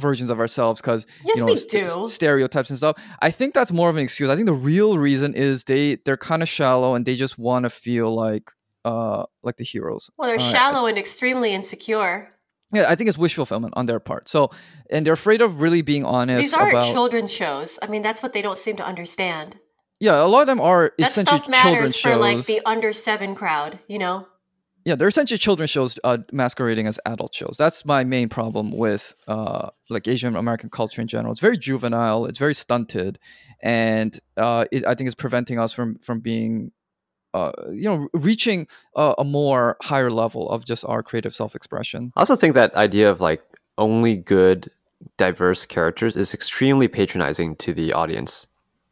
[0.00, 2.08] versions of ourselves because Yes, you know we st- do.
[2.08, 2.96] stereotypes and stuff.
[3.20, 4.28] I think that's more of an excuse.
[4.30, 7.64] I think the real reason is they they're kind of shallow and they just want
[7.64, 8.50] to feel like
[8.84, 10.10] uh like the heroes.
[10.16, 12.30] well, they're Uh, shallow and extremely insecure.
[12.72, 14.28] Yeah, I think it's wish fulfillment on their part.
[14.28, 14.50] So,
[14.90, 16.92] and they're afraid of really being honest These aren't about.
[16.92, 17.78] children's shows.
[17.80, 19.56] I mean, that's what they don't seem to understand.
[20.00, 22.20] Yeah, a lot of them are That essentially stuff children's matters for shows.
[22.20, 24.26] like the under seven crowd, you know?
[24.84, 27.56] yeah, they're essentially children's shows uh, masquerading as adult shows.
[27.58, 31.32] That's my main problem with uh, like Asian American culture in general.
[31.32, 32.24] It's very juvenile.
[32.26, 33.18] It's very stunted,
[33.60, 36.72] and uh, it, I think it's preventing us from from being.
[37.34, 42.10] Uh, you know, reaching a, a more higher level of just our creative self-expression.
[42.16, 43.42] I also think that idea of like
[43.76, 44.70] only good,
[45.18, 48.46] diverse characters is extremely patronizing to the audience,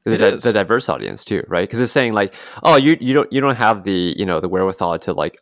[0.04, 1.62] the, di- the diverse audience too, right?
[1.68, 4.48] Because it's saying like, oh, you you don't you don't have the you know the
[4.48, 5.40] wherewithal to like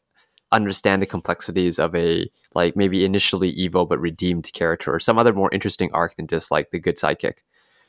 [0.53, 5.33] understand the complexities of a like maybe initially evil but redeemed character or some other
[5.33, 7.39] more interesting arc than just like the good sidekick,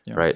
[0.06, 0.16] Yeah.
[0.16, 0.36] right?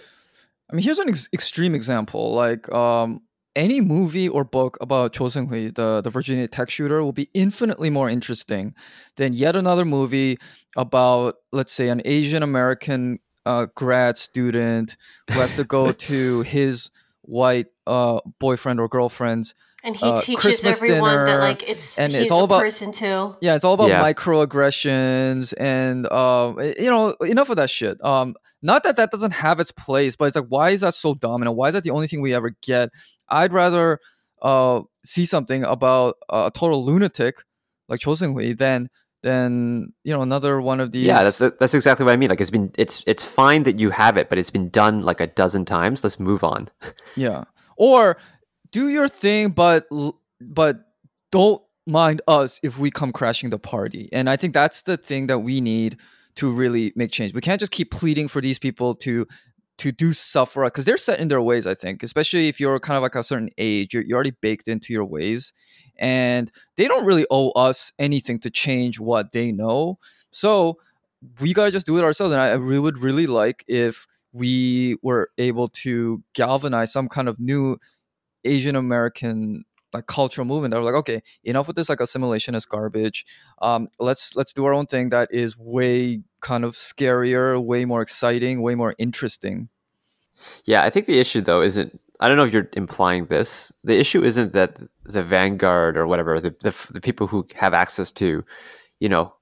[0.69, 2.33] I mean, here's an ex- extreme example.
[2.33, 3.21] Like, um,
[3.55, 7.29] any movie or book about Cho Seung Hui, the, the Virginia Tech shooter, will be
[7.33, 8.75] infinitely more interesting
[9.15, 10.37] than yet another movie
[10.75, 14.97] about, let's say, an Asian American uh, grad student
[15.31, 19.55] who has to go to his white uh, boyfriend or girlfriend's.
[19.83, 22.49] And he Uh, teaches Christmas everyone dinner, that like it's and he's it's all a
[22.49, 23.35] about- person too.
[23.45, 24.01] Yeah, it's all about Yeah.
[24.67, 28.03] microaggressions and um, you know, enough of that shit.
[28.03, 31.13] Um, not that that doesn't have its place, but it's like, why is that so
[31.13, 31.55] dominant?
[31.57, 32.89] Why is that the only thing we ever get?
[33.29, 33.99] I'd rather
[34.41, 37.43] uh see something about a total lunatic
[37.89, 38.89] like Cho Seung Hui than
[39.23, 41.05] than you know another one of these.
[41.05, 42.29] Yeah, that's that's exactly what I mean.
[42.29, 45.19] Like it's been it's it's fine that you have it, but it's been done like
[45.21, 46.03] a dozen times.
[46.03, 46.69] Let's move on.
[47.15, 47.45] Yeah.
[47.77, 48.17] Or
[48.71, 49.87] do your thing, but
[50.39, 50.79] but
[51.31, 54.09] don't mind us if we come crashing the party.
[54.11, 55.99] And I think that's the thing that we need
[56.35, 57.33] to really make change.
[57.33, 59.25] We can't just keep pleading for these people to
[59.79, 61.67] to do stuff for us because they're set in their ways.
[61.67, 64.67] I think, especially if you're kind of like a certain age, you're, you're already baked
[64.67, 65.53] into your ways,
[65.99, 69.99] and they don't really owe us anything to change what they know.
[70.31, 70.77] So
[71.41, 72.33] we gotta just do it ourselves.
[72.33, 77.39] And I really would really like if we were able to galvanize some kind of
[77.39, 77.77] new
[78.43, 82.69] Asian American like cultural movement that was like, okay, enough with this like assimilation assimilationist
[82.69, 83.25] garbage.
[83.61, 88.01] Um, let's let's do our own thing that is way kind of scarier, way more
[88.01, 89.69] exciting, way more interesting.
[90.65, 91.99] Yeah, I think the issue though isn't.
[92.19, 93.71] I don't know if you're implying this.
[93.83, 98.11] The issue isn't that the vanguard or whatever the the, the people who have access
[98.13, 98.43] to,
[98.99, 99.33] you know,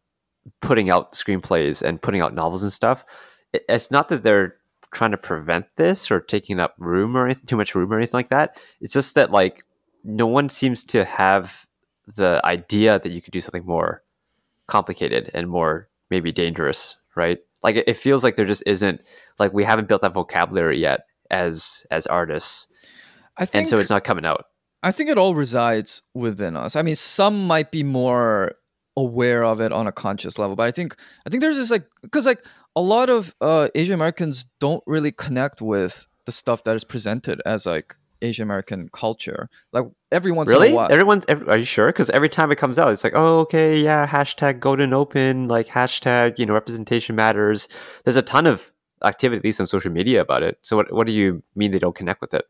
[0.62, 3.06] putting out screenplays and putting out novels and stuff.
[3.54, 4.56] It, it's not that they're
[4.94, 8.18] trying to prevent this or taking up room or anything, too much room or anything
[8.18, 8.58] like that.
[8.82, 9.64] It's just that like
[10.04, 11.66] no one seems to have
[12.16, 14.04] the idea that you could do something more
[14.68, 17.40] complicated and more maybe dangerous, right?
[17.64, 19.02] Like it, feels like there just isn't
[19.40, 22.68] like we haven't built that vocabulary yet as as artists.
[23.38, 24.46] I think, and so it's not coming out.
[24.82, 26.76] I think it all resides within us.
[26.76, 28.54] I mean, some might be more
[28.96, 31.88] aware of it on a conscious level, but I think I think there's this like
[32.02, 36.76] because like a lot of uh, Asian Americans don't really connect with the stuff that
[36.76, 39.50] is presented as like Asian American culture.
[39.72, 40.68] Like every once really?
[40.68, 40.92] in a while.
[40.92, 41.88] Everyone, every, are you sure?
[41.88, 45.68] Because every time it comes out, it's like, oh, okay, yeah, hashtag golden open, like
[45.68, 47.68] hashtag, you know, representation matters.
[48.04, 48.72] There's a ton of
[49.06, 50.58] activity, at least on social media, about it.
[50.62, 52.46] So what, what do you mean they don't connect with it?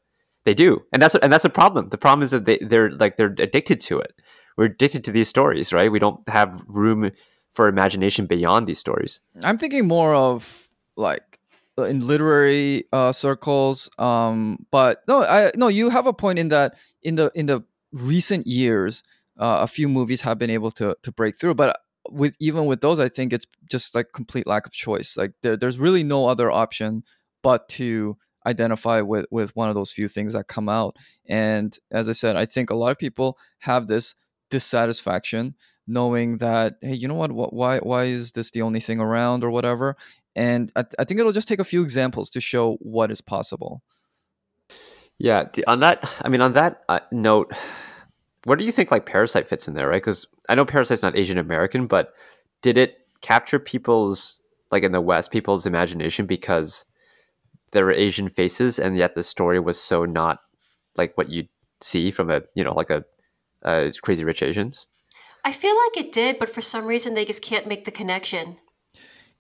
[0.45, 1.89] They do, and that's and that's a problem.
[1.89, 4.21] The problem is that they they're like they're addicted to it.
[4.57, 5.91] We're addicted to these stories, right?
[5.91, 7.11] We don't have room
[7.51, 9.21] for imagination beyond these stories.
[9.43, 11.39] I'm thinking more of like
[11.77, 13.89] in literary uh, circles.
[13.97, 17.63] Um, but no, I no, you have a point in that in the in the
[17.91, 19.03] recent years,
[19.39, 21.55] uh, a few movies have been able to to break through.
[21.55, 21.77] But
[22.11, 25.17] with even with those, I think it's just like complete lack of choice.
[25.17, 27.03] Like there, there's really no other option
[27.41, 30.97] but to identify with with one of those few things that come out.
[31.27, 34.15] And as I said, I think a lot of people have this
[34.49, 35.55] dissatisfaction
[35.87, 39.51] knowing that hey you know what why why is this the only thing around or
[39.51, 39.95] whatever
[40.35, 43.83] and I, I think it'll just take a few examples to show what is possible
[45.19, 47.51] yeah on that i mean on that uh, note
[48.45, 51.17] what do you think like parasite fits in there right because i know parasite's not
[51.17, 52.13] asian american but
[52.62, 56.86] did it capture people's like in the west people's imagination because
[57.71, 60.39] there were asian faces and yet the story was so not
[60.95, 61.47] like what you
[61.81, 63.03] see from a you know like a,
[63.63, 64.88] a crazy rich asians
[65.43, 68.58] i feel like it did but for some reason they just can't make the connection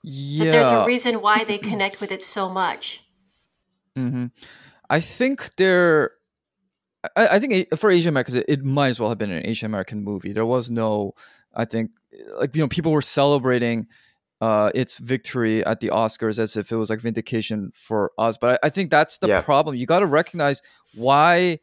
[0.07, 0.45] yeah.
[0.45, 3.03] But there's a reason why they connect with it so much.
[3.97, 4.27] Mm-hmm.
[4.87, 6.11] I think they're.
[7.15, 9.65] I, I think for Asian Americans, it, it might as well have been an Asian
[9.65, 10.33] American movie.
[10.33, 11.13] There was no,
[11.53, 11.91] I think,
[12.39, 13.87] like you know, people were celebrating
[14.41, 18.37] uh, its victory at the Oscars as if it was like vindication for us.
[18.37, 19.41] But I, I think that's the yeah.
[19.41, 19.75] problem.
[19.75, 20.61] You got to recognize
[20.93, 21.59] why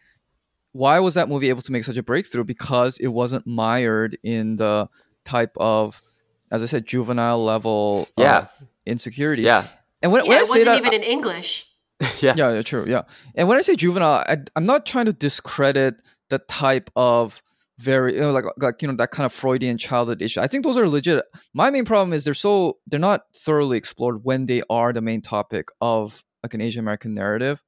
[0.73, 2.45] why was that movie able to make such a breakthrough?
[2.45, 4.89] Because it wasn't mired in the
[5.25, 6.03] type of
[6.51, 8.37] as I said, juvenile level uh, yeah.
[8.37, 8.47] Uh,
[8.87, 9.43] insecurity.
[9.43, 9.67] Yeah.
[10.03, 11.67] And when, yeah, when I it wasn't that, even in English.
[12.21, 12.35] yeah.
[12.37, 12.85] Yeah, true.
[12.87, 13.03] Yeah.
[13.35, 17.43] And when I say juvenile, I, am not trying to discredit the type of
[17.79, 20.41] very you know, like like you know that kind of Freudian childhood issue.
[20.41, 21.25] I think those are legit.
[21.55, 25.21] My main problem is they're so they're not thoroughly explored when they are the main
[25.21, 27.63] topic of like an Asian American narrative.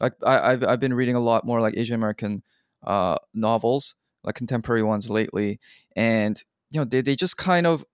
[0.00, 2.42] Like I, have I've been reading a lot more like Asian American
[2.86, 5.58] uh, novels, like contemporary ones lately,
[5.96, 7.84] and you know they, they just kind of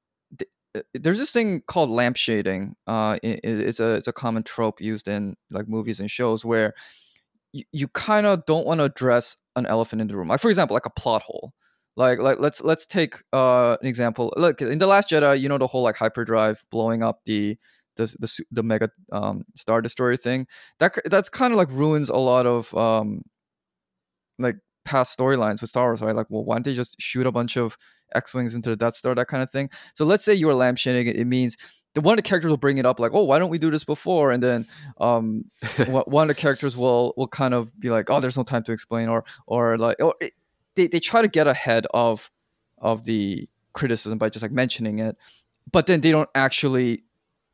[0.94, 2.76] there's this thing called lamp shading.
[2.86, 6.74] Uh, it, it's a it's a common trope used in like movies and shows where
[7.52, 10.28] you, you kind of don't want to address an elephant in the room.
[10.28, 11.52] Like for example, like a plot hole.
[11.96, 14.32] Like like let's let's take uh, an example.
[14.36, 17.58] Look in the Last Jedi, you know the whole like hyperdrive blowing up the
[17.96, 20.46] the the, the mega um, star destroyer thing.
[20.78, 23.22] That that's kind of like ruins a lot of um,
[24.38, 24.56] like
[24.86, 26.00] past storylines with Star Wars.
[26.00, 26.16] Right?
[26.16, 27.76] Like, well, why don't they just shoot a bunch of
[28.14, 29.70] X wings into the Death Star, that kind of thing.
[29.94, 31.56] So let's say you're lampshading it, it means
[31.94, 33.70] the one of the characters will bring it up like, oh, why don't we do
[33.70, 34.30] this before?
[34.32, 34.66] And then
[34.98, 35.44] um,
[35.86, 38.72] one of the characters will will kind of be like, oh, there's no time to
[38.72, 40.32] explain, or or like, or it,
[40.74, 42.30] they they try to get ahead of
[42.78, 45.16] of the criticism by just like mentioning it,
[45.70, 47.02] but then they don't actually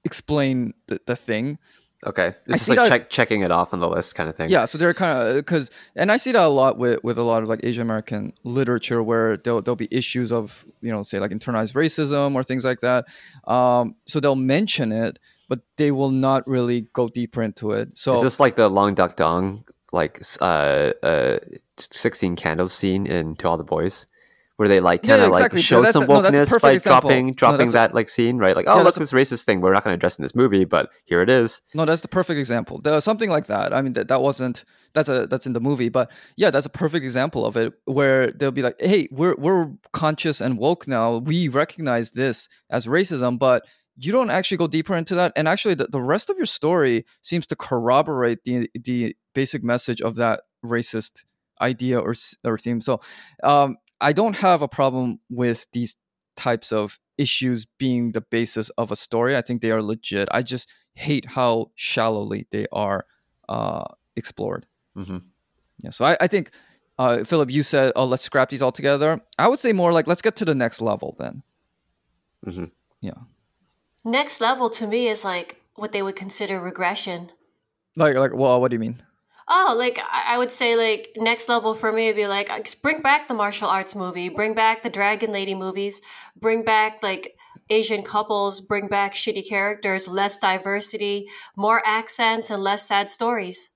[0.04, 1.58] explain the, the thing.
[2.06, 4.50] Okay, this is like check, checking it off on the list kind of thing.
[4.50, 7.24] Yeah, so they're kind of because, and I see that a lot with with a
[7.24, 11.18] lot of like Asian American literature where there'll there'll be issues of you know say
[11.18, 13.06] like internalized racism or things like that.
[13.50, 17.98] Um, so they'll mention it, but they will not really go deeper into it.
[17.98, 21.38] So is this like the Long Duck Dong like uh uh
[21.78, 24.06] sixteen candles scene in To All the Boys,
[24.58, 25.58] where they like kind of yeah, exactly.
[25.58, 27.08] like show some a- no, wokeness by example.
[27.10, 28.56] dropping No, dropping a- that like scene, right?
[28.56, 29.60] Like, oh, Yeah, look that's this racist thing.
[29.60, 31.62] We're not going to address in this movie, but here it is.
[31.74, 32.80] No, that's the perfect example.
[32.80, 33.72] There something like that.
[33.72, 36.70] I mean, that, that wasn't that's a that's in the movie, but yeah, that's a
[36.70, 41.18] perfect example of it where they'll be like, "Hey, we're we're conscious and woke now.
[41.18, 43.64] We recognize this as racism, but
[43.96, 45.32] you don't actually go deeper into that.
[45.36, 50.00] And actually, the, the rest of your story seems to corroborate the the basic message
[50.00, 51.22] of that racist
[51.60, 52.80] idea or or theme.
[52.80, 53.00] So,
[53.44, 55.96] um, I don't have a problem with these
[56.36, 59.36] types of issues being the basis of a story.
[59.36, 60.28] I think they are legit.
[60.30, 63.06] I just hate how shallowly they are
[63.48, 63.84] uh,
[64.16, 64.66] explored.
[64.94, 65.18] hmm
[65.82, 66.50] Yeah, so I, I think,
[66.98, 70.06] uh, Philip, you said, "Oh, let's scrap these all together." I would say more like,
[70.08, 71.42] "Let's get to the next level." Then,
[72.46, 72.64] Mm-hmm.
[73.00, 73.20] yeah,
[74.04, 77.30] Next level to me is like what they would consider regression.
[77.96, 79.02] like, like, well, what do you mean?
[79.48, 82.50] Oh, like I would say, like next level for me would be like
[82.82, 86.02] bring back the martial arts movie, bring back the Dragon Lady movies,
[86.36, 87.34] bring back like
[87.70, 93.74] Asian couples, bring back shitty characters, less diversity, more accents, and less sad stories.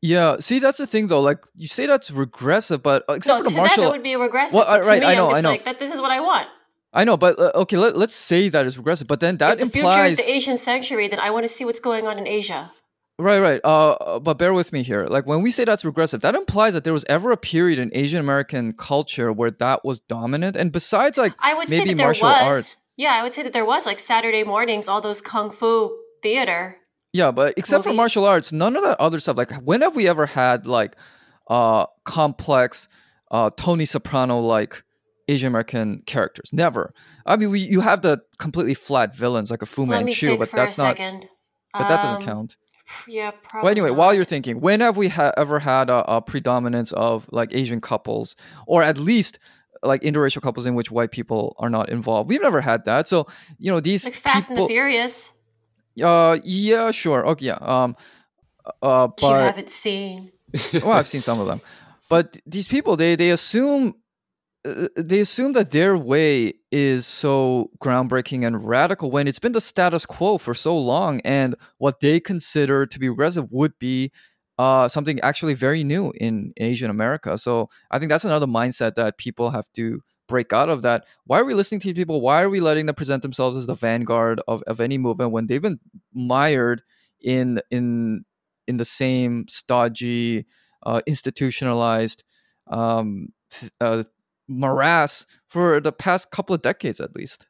[0.00, 1.20] Yeah, see, that's the thing, though.
[1.20, 3.96] Like, you say that's regressive, but uh, except So for to the martial, them, it
[3.96, 4.54] would be regressive.
[4.56, 5.50] Well, uh, right, me, I know, I know.
[5.50, 5.80] like that.
[5.80, 6.46] This is what I want.
[6.92, 9.66] I know, but uh, okay, let, let's say that is regressive, but then that if
[9.66, 12.16] the future is implies the Asian sanctuary, then I want to see what's going on
[12.18, 12.70] in Asia.
[13.20, 13.60] Right, right.
[13.64, 15.06] Uh, uh, but bear with me here.
[15.06, 17.90] Like when we say that's regressive, that implies that there was ever a period in
[17.92, 20.54] Asian American culture where that was dominant.
[20.56, 22.42] And besides, like I would say that there martial was.
[22.42, 22.76] arts.
[22.96, 26.76] Yeah, I would say that there was like Saturday mornings, all those kung fu theater.
[27.12, 29.36] Yeah, but except for martial arts, none of that other stuff.
[29.36, 30.94] Like when have we ever had like
[31.48, 32.88] uh complex
[33.32, 34.84] uh Tony Soprano like
[35.26, 36.50] Asian American characters?
[36.52, 36.92] Never.
[37.26, 40.78] I mean, we you have the completely flat villains like a Fu Manchu, but that's
[40.78, 40.96] a not.
[40.96, 41.26] second.
[41.72, 42.56] But that doesn't Um, count.
[43.06, 43.64] Yeah, probably.
[43.64, 43.96] Well, anyway, not.
[43.96, 47.80] while you're thinking, when have we ha- ever had a, a predominance of like Asian
[47.80, 49.38] couples, or at least
[49.82, 52.28] like interracial couples in which white people are not involved?
[52.28, 53.08] We've never had that.
[53.08, 53.26] So
[53.58, 54.66] you know these like Fast and the.
[54.66, 55.38] Furious,
[56.02, 57.26] uh, yeah, sure.
[57.26, 57.58] Okay, yeah.
[57.60, 57.96] Um,
[58.82, 60.32] uh, but you haven't seen.
[60.72, 61.60] well, I've seen some of them,
[62.08, 63.94] but these people they they assume
[64.96, 70.06] they assume that their way is so groundbreaking and radical when it's been the status
[70.06, 74.10] quo for so long, and what they consider to be regressive would be
[74.58, 77.38] uh, something actually very new in Asian America.
[77.38, 80.82] So I think that's another mindset that people have to break out of.
[80.82, 82.20] That why are we listening to people?
[82.20, 85.46] Why are we letting them present themselves as the vanguard of, of any movement when
[85.46, 85.80] they've been
[86.12, 86.82] mired
[87.20, 88.24] in in
[88.66, 90.46] in the same stodgy,
[90.84, 92.22] uh, institutionalized
[92.70, 94.02] um, th- uh,
[94.48, 97.46] morass for the past couple of decades at least.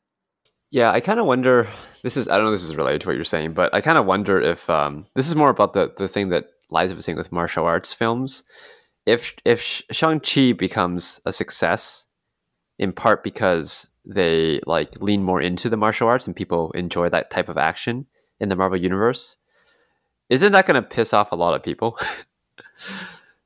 [0.71, 1.67] Yeah, I kind of wonder.
[2.03, 2.53] This is I don't know.
[2.53, 5.07] if This is related to what you're saying, but I kind of wonder if um,
[5.15, 8.45] this is more about the the thing that Liza was saying with martial arts films.
[9.07, 12.05] If if Shang Chi becomes a success,
[12.79, 17.31] in part because they like lean more into the martial arts and people enjoy that
[17.31, 18.07] type of action
[18.41, 19.37] in the Marvel universe,
[20.29, 21.99] isn't that going to piss off a lot of people?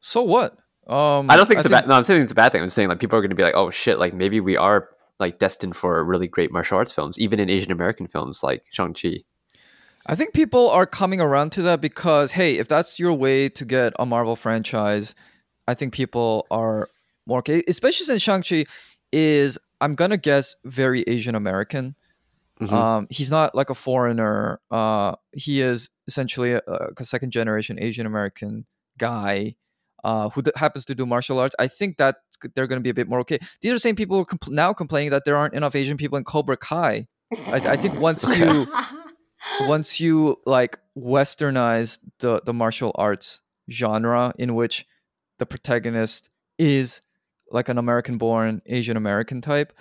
[0.04, 0.58] So what?
[0.86, 1.88] Um, I don't think it's a think- bad.
[1.88, 2.62] No, I'm saying it's a bad thing.
[2.62, 4.88] I'm saying like people are going to be like, oh shit, like maybe we are
[5.20, 8.94] like destined for really great martial arts films, even in Asian American films like Shang
[8.94, 9.18] Chi.
[10.06, 13.64] I think people are coming around to that because hey, if that's your way to
[13.64, 15.14] get a Marvel franchise,
[15.68, 16.88] I think people are
[17.26, 17.62] more okay.
[17.68, 18.64] Especially since Shang Chi
[19.12, 21.94] is, I'm gonna guess, very Asian American.
[22.60, 22.72] Mhm.
[22.72, 24.60] Um, he's not like a foreigner.
[24.72, 26.60] Uh, he is essentially a,
[26.96, 28.66] a second generation Asian American
[28.98, 29.54] guy
[30.04, 31.54] uh, who d- happens to do martial arts.
[31.58, 32.16] I think that
[32.54, 33.38] they're going to be a bit more okay.
[33.60, 35.96] These are the same people who are compl- now complaining that there aren't enough Asian
[35.96, 37.06] people in Cobra Kai.
[37.46, 38.66] I, I think once you
[39.60, 44.86] once you like westernize the the martial arts genre in which
[45.38, 47.00] the protagonist is
[47.50, 49.72] like an American born Asian American type,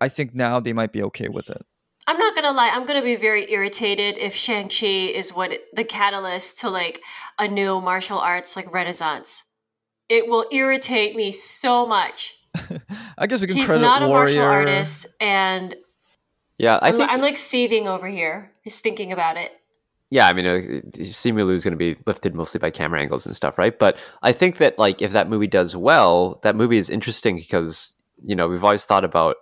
[0.00, 1.62] I think now they might be okay with it.
[2.06, 2.70] I'm not gonna lie.
[2.72, 7.00] I'm gonna be very irritated if Shang Chi is what it- the catalyst to like
[7.38, 9.44] a new martial arts like renaissance.
[10.08, 12.36] It will irritate me so much.
[13.18, 14.40] I guess we can He's not a Warrior.
[14.40, 15.74] martial artist, and
[16.58, 17.10] Yeah, I I'm, think.
[17.12, 19.52] I'm like seething over here just thinking about it.
[20.10, 20.58] yeah, I mean, uh,
[20.98, 23.78] Simu is going to be lifted mostly by camera angles and stuff, right?
[23.78, 27.94] But I think that like if that movie does well, that movie is interesting because
[28.22, 29.36] you know we've always thought about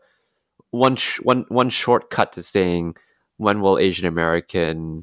[0.70, 2.96] one sh- one one shortcut to saying
[3.38, 5.02] when will Asian American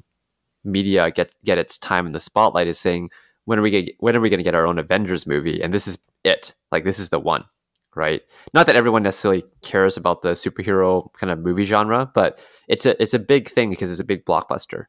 [0.65, 3.09] media get get its time in the spotlight is saying
[3.45, 5.61] when are we get, when are we going to get our own Avengers movie?
[5.61, 6.53] And this is it.
[6.71, 7.45] Like this is the one,
[7.95, 8.21] right?
[8.53, 13.01] Not that everyone necessarily cares about the superhero kind of movie genre, but it's a
[13.01, 14.85] it's a big thing because it's a big blockbuster.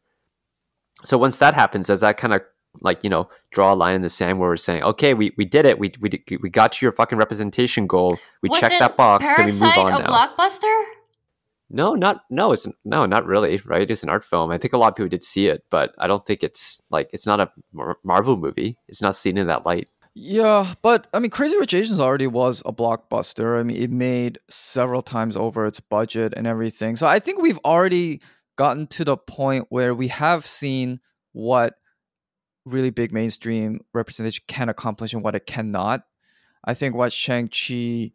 [1.05, 2.43] So once that happens, does that kind of
[2.81, 5.45] like you know draw a line in the sand where we're saying, okay, we, we
[5.45, 8.97] did it, we we we got you your fucking representation goal, we Wasn't checked that
[8.97, 10.27] box, Parasite can we move on a now?
[10.29, 10.85] blockbuster?
[11.71, 12.53] No, not no.
[12.53, 13.61] It's no, not really.
[13.65, 13.91] Right?
[13.91, 14.51] It's an art film.
[14.51, 17.09] I think a lot of people did see it, but I don't think it's like
[17.13, 17.51] it's not a
[18.05, 18.77] Marvel movie.
[18.89, 19.89] It's not seen in that light.
[20.17, 23.59] Yeah, but I mean, Crazy Rich Asians already was a blockbuster.
[23.59, 26.95] I mean, it made several times over its budget and everything.
[26.95, 28.21] So I think we've already
[28.57, 31.01] gotten to the point where we have seen
[31.33, 31.75] what
[32.65, 36.03] really big mainstream representation can accomplish and what it cannot.
[36.65, 38.13] I think what Shang-Chi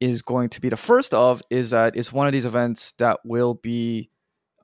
[0.00, 3.20] is going to be the first of is that it's one of these events that
[3.24, 4.10] will be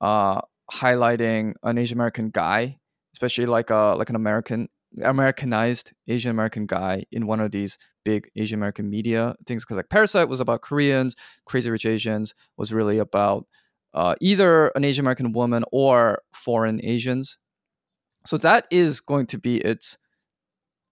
[0.00, 0.40] uh,
[0.72, 2.78] highlighting an Asian American guy,
[3.14, 4.68] especially like a like an American
[5.02, 9.64] Americanized Asian American guy in one of these big Asian American media things.
[9.64, 11.16] Because like Parasite was about Koreans,
[11.46, 13.46] Crazy Rich Asians was really about
[13.94, 17.38] uh, either an Asian American woman or foreign Asians.
[18.26, 19.98] So that is going to be its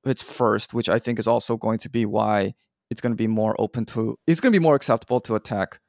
[0.04, 2.54] its first, which I think is also going to be why
[2.90, 5.80] it's going to be more open to it's going to be more acceptable to attack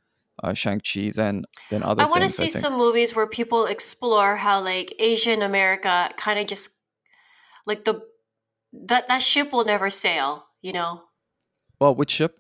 [0.44, 4.62] uh, Shang-Chi than than other I want to see some movies where people explore how
[4.62, 6.78] like Asian America kind of just
[7.66, 8.02] like the
[8.74, 11.04] that that ship will never sail, you know.
[11.80, 12.40] Well, which ship?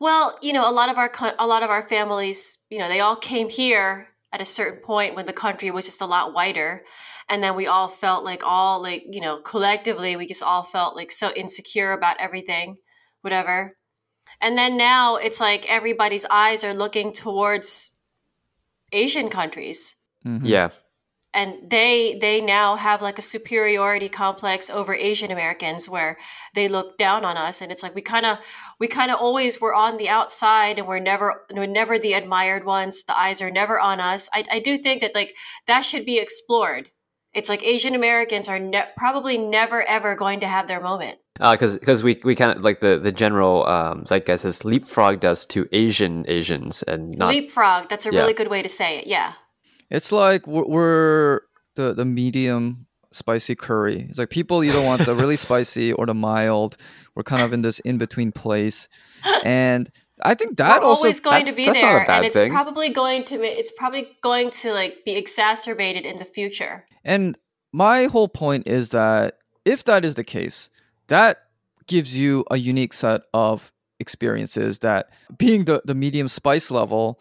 [0.00, 3.00] Well, you know, a lot of our a lot of our families, you know, they
[3.00, 6.84] all came here at a certain point when the country was just a lot wider,
[7.28, 10.96] and then we all felt like all like you know collectively we just all felt
[10.96, 12.76] like so insecure about everything,
[13.22, 13.76] whatever.
[14.40, 18.00] And then now it's like everybody's eyes are looking towards
[18.92, 19.96] Asian countries.
[20.26, 20.42] Mhm.
[20.44, 20.70] Yeah,
[21.34, 26.18] and they they now have like a superiority complex over Asian Americans where
[26.54, 27.62] they look down on us.
[27.62, 28.38] And it's like we kind of
[28.78, 32.64] we kind of always were on the outside and we're never we're never the admired
[32.64, 33.04] ones.
[33.04, 34.28] The eyes are never on us.
[34.34, 35.34] I, I do think that like
[35.66, 36.90] that should be explored.
[37.32, 41.78] It's like Asian Americans are ne- probably never ever going to have their moment because
[41.78, 45.66] because we we kind of like the the general um, zeitgeist has leapfrogged us to
[45.72, 48.20] Asian Asians and not leapfrog that's a Yeah.
[48.20, 49.32] really good way to say it yeah
[49.90, 51.40] It's like we're, we're
[51.76, 54.06] the the medium spicy curry.
[54.08, 56.76] It's like people either want the really spicy or the mild.
[57.14, 58.88] We're kind of in this in between place,
[59.44, 59.90] and
[60.24, 62.26] I think that we're also always going to be that's not a there bad and
[62.26, 62.52] it's thing.
[62.52, 67.36] probably going to ma- it's probably going to like be exacerbated in the future And
[67.72, 70.70] my whole point is that if that is the case,
[71.12, 71.44] that
[71.86, 77.20] gives you a unique set of experiences that being the, the medium spice level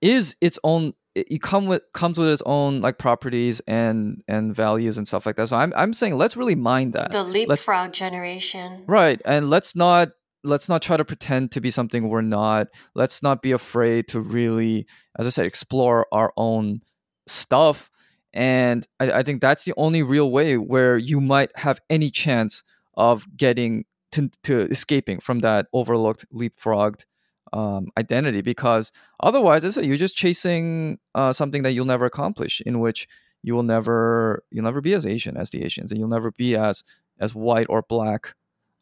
[0.00, 4.98] is its own it, come with comes with its own like properties and and values
[4.98, 5.48] and stuff like that.
[5.48, 7.10] So I'm I'm saying let's really mind that.
[7.10, 9.20] the let's leapfrog generation Right.
[9.24, 10.08] And let's not
[10.42, 12.68] let's not try to pretend to be something we're not.
[12.94, 14.86] Let's not be afraid to really,
[15.18, 16.82] as I said, explore our own
[17.26, 17.90] stuff.
[18.32, 22.62] And I, I think that's the only real way where you might have any chance
[22.96, 27.04] of getting to, to escaping from that overlooked, leapfrogged
[27.52, 28.42] um, identity.
[28.42, 28.90] Because
[29.20, 33.08] otherwise, as I say, you're just chasing uh, something that you'll never accomplish, in which
[33.42, 36.56] you will never you'll never be as Asian as the Asians, and you'll never be
[36.56, 36.82] as
[37.20, 38.34] as white or black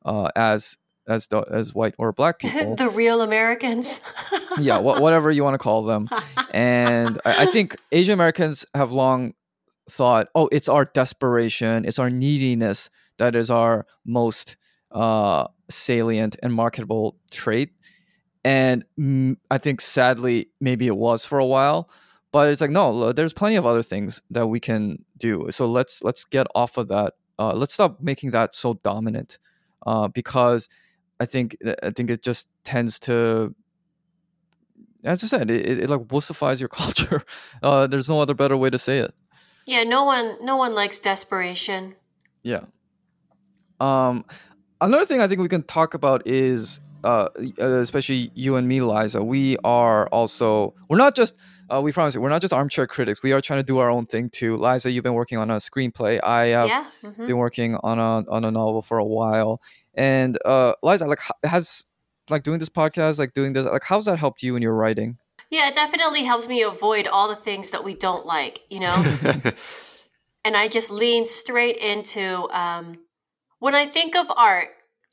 [0.05, 0.77] uh, as
[1.09, 2.77] as the as white or black people.
[2.77, 4.01] the real Americans.
[4.61, 6.09] yeah, wha- whatever you want to call them.
[6.55, 9.33] And I, I think Asian Americans have long
[9.89, 12.91] thought, oh, it's our desperation, it's our neediness
[13.23, 14.57] that is our most
[14.91, 17.71] uh, salient and marketable trait.
[18.45, 21.89] And mm, I think sadly, maybe it was for a while,
[22.33, 25.47] but it's like no, there's plenty of other things that we can do.
[25.51, 27.15] So let's let's get off of that.
[27.39, 29.39] Uh, let's stop making that so dominant,
[29.87, 30.69] uh, because
[31.21, 33.55] I think I think it just tends to
[35.05, 37.23] as I said, it, it, it like wussifies your culture.
[37.63, 39.15] Uh, there's no other better way to say it.
[39.65, 41.95] yeah, no one no one likes desperation.
[42.43, 42.65] Yeah.
[43.83, 44.25] Um,
[44.81, 47.29] another thing I think we can talk about is, uh,
[47.61, 49.23] uh, especially you and me, Liza.
[49.23, 51.37] We are also we're not just
[51.69, 53.23] uh, we promise you we're not just armchair critics.
[53.23, 54.57] We are trying to do our own thing too.
[54.57, 56.21] Liza, you've been working on a screenplay.
[56.23, 56.87] I have yeah.
[57.03, 57.27] mhm.
[57.27, 59.61] been working on a on a novel for a while.
[59.95, 61.85] And uh, Liza, like, has
[62.31, 65.19] like doing this podcast, like doing this, like, how's that helped you in your writing?
[65.51, 68.95] Yeah, it definitely helps me avoid all the things that we don't like, you know?
[70.45, 72.99] and I just lean straight into um,
[73.63, 74.71] when I think of art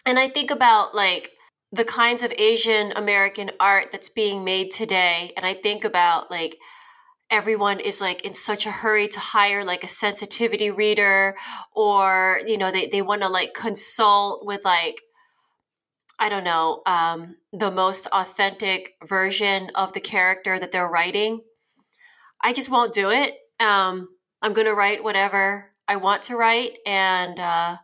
[0.08, 1.34] and I think about like
[1.72, 6.58] the kinds of Asian American art that's being made today, and I think about like
[7.30, 11.36] everyone is like in such a hurry to hire like a sensitivity reader
[11.76, 15.00] or you know they, they want to like consult with like
[16.18, 21.41] I don't know, um, the most authentic version of the character that they're writing.
[22.43, 23.36] I just won't do it.
[23.60, 24.10] Um,
[24.41, 27.78] I'm going to write whatever I want to write, and uh,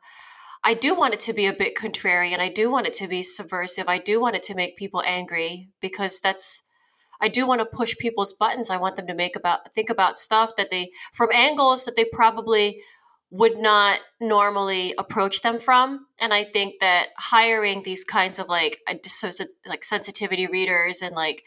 [0.65, 2.39] I do want it to be a bit contrarian.
[2.39, 3.87] I do want it to be subversive.
[3.87, 6.67] I do want it to make people angry because that's.
[7.21, 8.69] I do want to push people's buttons.
[8.69, 12.03] I want them to make about think about stuff that they from angles that they
[12.03, 12.81] probably
[13.29, 16.07] would not normally approach them from.
[16.19, 21.43] And I think that hiring these kinds of like like sensitivity readers and like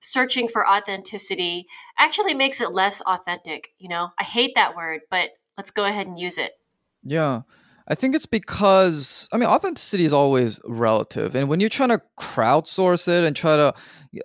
[0.00, 1.66] searching for authenticity
[1.98, 3.68] actually makes it less authentic.
[3.78, 6.52] You know, I hate that word, but let's go ahead and use it.
[7.04, 7.42] Yeah.
[7.88, 12.00] I think it's because I mean authenticity is always relative, and when you're trying to
[12.18, 13.74] crowdsource it and try to,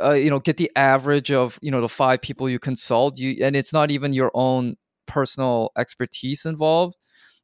[0.04, 3.36] uh, you know, get the average of you know the five people you consult, you
[3.44, 4.78] and it's not even your own
[5.08, 6.96] personal expertise involved,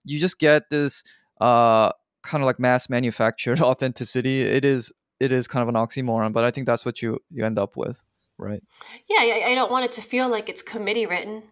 [0.03, 1.03] you just get this
[1.41, 1.91] uh,
[2.22, 4.41] kind of like mass manufactured authenticity.
[4.41, 7.45] It is it is kind of an oxymoron, but I think that's what you you
[7.45, 8.03] end up with
[8.38, 8.64] right?
[9.09, 11.43] Yeah, I don't want it to feel like it's committee written.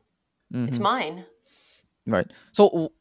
[0.54, 0.68] Mm-hmm.
[0.68, 1.26] It's mine.
[2.06, 2.28] Right.
[2.52, 2.92] So,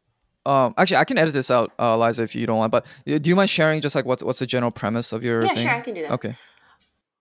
[0.46, 2.72] um, actually, I can edit this out, uh, Liza, if you don't want.
[2.72, 5.42] But uh, do you mind sharing just like what's what's the general premise of your?
[5.42, 5.66] Yeah, thing?
[5.66, 6.12] sure, I can do that.
[6.12, 6.36] Okay.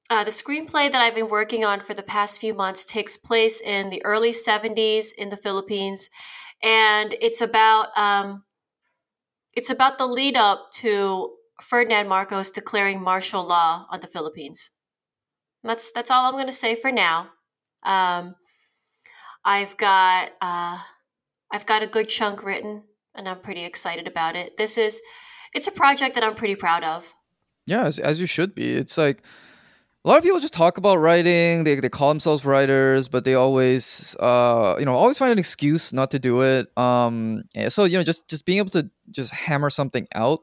[0.09, 3.61] Uh, the screenplay that I've been working on for the past few months takes place
[3.61, 6.09] in the early 70s in the Philippines,
[6.63, 8.43] and it's about um,
[9.53, 14.69] it's about the lead up to Ferdinand Marcos declaring martial law on the Philippines.
[15.63, 17.29] That's that's all I'm going to say for now.
[17.83, 18.35] Um,
[19.43, 20.79] I've got uh,
[21.51, 22.83] I've got a good chunk written,
[23.19, 24.57] and I'm pretty excited about it.
[24.57, 25.01] This is
[25.53, 27.13] it's a project that I'm pretty proud of.
[27.65, 28.71] Yeah, as, as you should be.
[28.71, 29.21] It's like
[30.05, 31.65] a lot of people just talk about writing.
[31.65, 35.91] They, they call themselves writers, but they always, uh, you know, always find an excuse
[35.91, 36.75] not to do it.
[36.77, 40.39] Um, so you know, just just being able to just hammer something out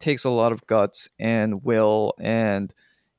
[0.00, 2.72] takes a lot of guts and will and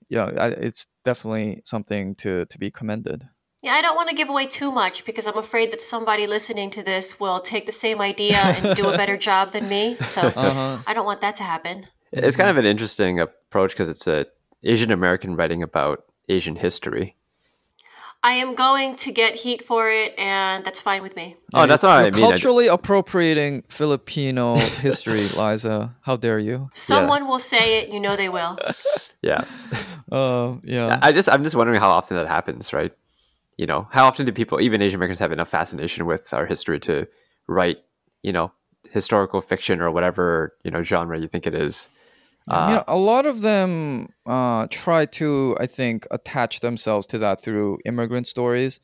[0.10, 3.30] you know, it's definitely something to to be commended.
[3.68, 6.70] Yeah, I don't want to give away too much because I'm afraid that somebody listening
[6.70, 9.96] to this will take the same idea and do a better job than me.
[9.96, 10.78] So uh-huh.
[10.88, 11.86] I don't want that to happen.
[12.14, 14.26] It's kind of an interesting approach because it's a
[14.64, 17.18] Asian American writing about Asian history.
[18.24, 21.36] I am going to get heat for it, and that's fine with me.
[21.54, 22.16] Oh, that's all right.
[22.16, 25.94] You're culturally appropriating Filipino history, Liza.
[26.04, 26.70] How dare you?
[26.74, 27.28] Someone yeah.
[27.28, 27.90] will say it.
[27.90, 28.58] You know they will.
[29.22, 29.44] yeah.
[30.10, 31.00] Uh, yeah.
[31.02, 32.94] I just, I'm just wondering how often that happens, right?
[33.58, 36.80] You know, how often do people, even Asian Americans, have enough fascination with our history
[36.82, 37.08] to
[37.48, 37.78] write,
[38.22, 38.52] you know,
[38.92, 41.90] historical fiction or whatever you know genre you think it is
[42.48, 47.18] uh, you know, a lot of them uh, try to, I think, attach themselves to
[47.18, 48.80] that through immigrant stories.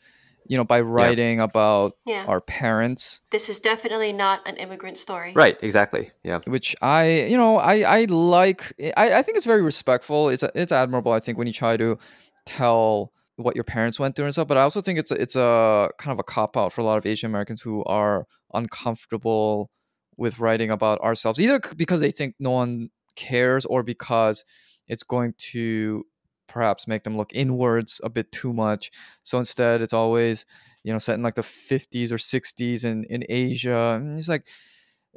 [0.45, 1.45] You know, by writing yeah.
[1.45, 2.25] about yeah.
[2.27, 3.21] our parents.
[3.31, 5.31] This is definitely not an immigrant story.
[5.33, 5.57] Right.
[5.61, 6.11] Exactly.
[6.21, 6.39] Yeah.
[6.45, 8.73] Which I, you know, I I like.
[8.97, 10.27] I I think it's very respectful.
[10.27, 11.13] It's it's admirable.
[11.13, 11.97] I think when you try to
[12.45, 13.13] tell
[13.43, 14.47] what your parents went through and stuff.
[14.47, 16.83] But I also think it's a, it's a kind of a cop out for a
[16.83, 19.69] lot of Asian Americans who are uncomfortable
[20.17, 24.43] with writing about ourselves, either because they think no one cares or because
[24.87, 26.05] it's going to
[26.47, 28.91] perhaps make them look inwards a bit too much.
[29.23, 30.45] So instead, it's always
[30.83, 33.99] you know set in like the 50s or 60s in in Asia.
[33.99, 34.47] And it's like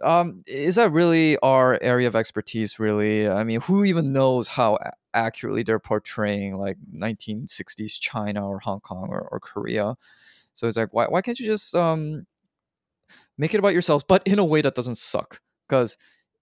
[0.03, 4.79] um is that really our area of expertise really i mean who even knows how
[5.15, 9.97] accurately they're portraying like 1960s china or hong kong or, or korea
[10.55, 12.27] so it's like why, why can't you just um
[13.39, 15.97] make it about yourselves but in a way that doesn't suck because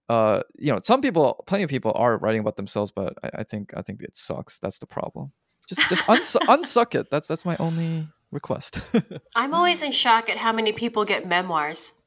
[0.07, 3.43] uh, you know, some people, plenty of people are writing about themselves, but I, I
[3.43, 4.59] think I think it sucks.
[4.59, 5.31] That's the problem.
[5.67, 7.09] Just just uns- unsuck it.
[7.09, 8.77] That's that's my only request.
[9.35, 12.01] I'm always in shock at how many people get memoirs.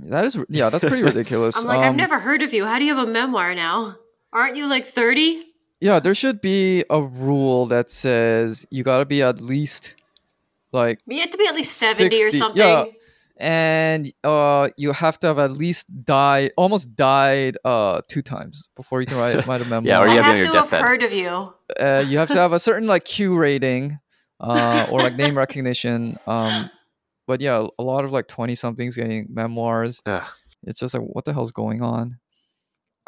[0.00, 1.56] That is yeah, that's pretty ridiculous.
[1.56, 2.66] I'm like, um, I've never heard of you.
[2.66, 3.96] How do you have a memoir now?
[4.32, 5.44] Aren't you like 30?
[5.80, 9.94] Yeah, there should be a rule that says you got to be at least
[10.72, 12.60] like you have to be at least 70 60, or something.
[12.60, 12.84] Yeah,
[13.38, 19.00] and uh, you have to have at least died, almost died uh, two times before
[19.00, 19.88] you can write, write a memoir.
[19.88, 21.54] yeah, or you I have, to have heard of you.
[21.78, 23.98] Uh, you have to have a certain like Q rating
[24.40, 26.18] uh, or like name recognition.
[26.26, 26.70] Um,
[27.28, 30.02] but yeah, a lot of like twenty somethings getting memoirs.
[30.06, 30.28] Ugh.
[30.64, 32.18] It's just like what the hell's going on?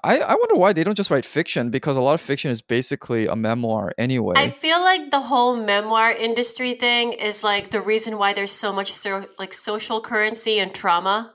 [0.03, 2.62] I, I wonder why they don't just write fiction because a lot of fiction is
[2.62, 4.35] basically a memoir anyway.
[4.37, 8.73] I feel like the whole memoir industry thing is like the reason why there's so
[8.73, 11.35] much so, like social currency and trauma.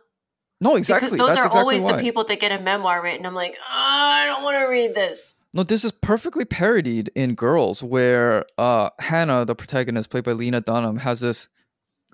[0.61, 1.05] No, exactly.
[1.05, 1.97] Because those That's are exactly always why.
[1.97, 3.25] the people that get a memoir written.
[3.25, 5.35] I'm like, oh, I don't want to read this.
[5.53, 10.61] No, this is perfectly parodied in Girls, where uh, Hannah, the protagonist, played by Lena
[10.61, 11.49] Dunham, has this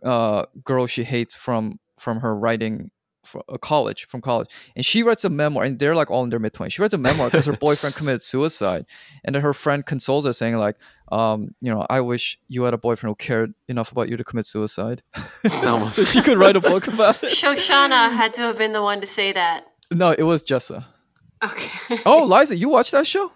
[0.04, 2.92] uh, girl she hates from from her writing
[3.24, 6.32] from uh, college from college and she writes a memoir and they're like all in
[6.32, 8.84] their mid-20s she writes a memoir because her boyfriend committed suicide
[9.24, 10.76] and then her friend consoles her saying like
[11.12, 14.24] um, you know i wish you had a boyfriend who cared enough about you to
[14.24, 15.04] commit suicide
[15.46, 15.90] No.
[15.94, 19.02] so she could write a book about it Shoshanna had to have been the one
[19.02, 19.66] to say that.
[19.92, 20.86] no it was jessa
[21.44, 22.00] Okay.
[22.08, 23.32] oh liza you watched that show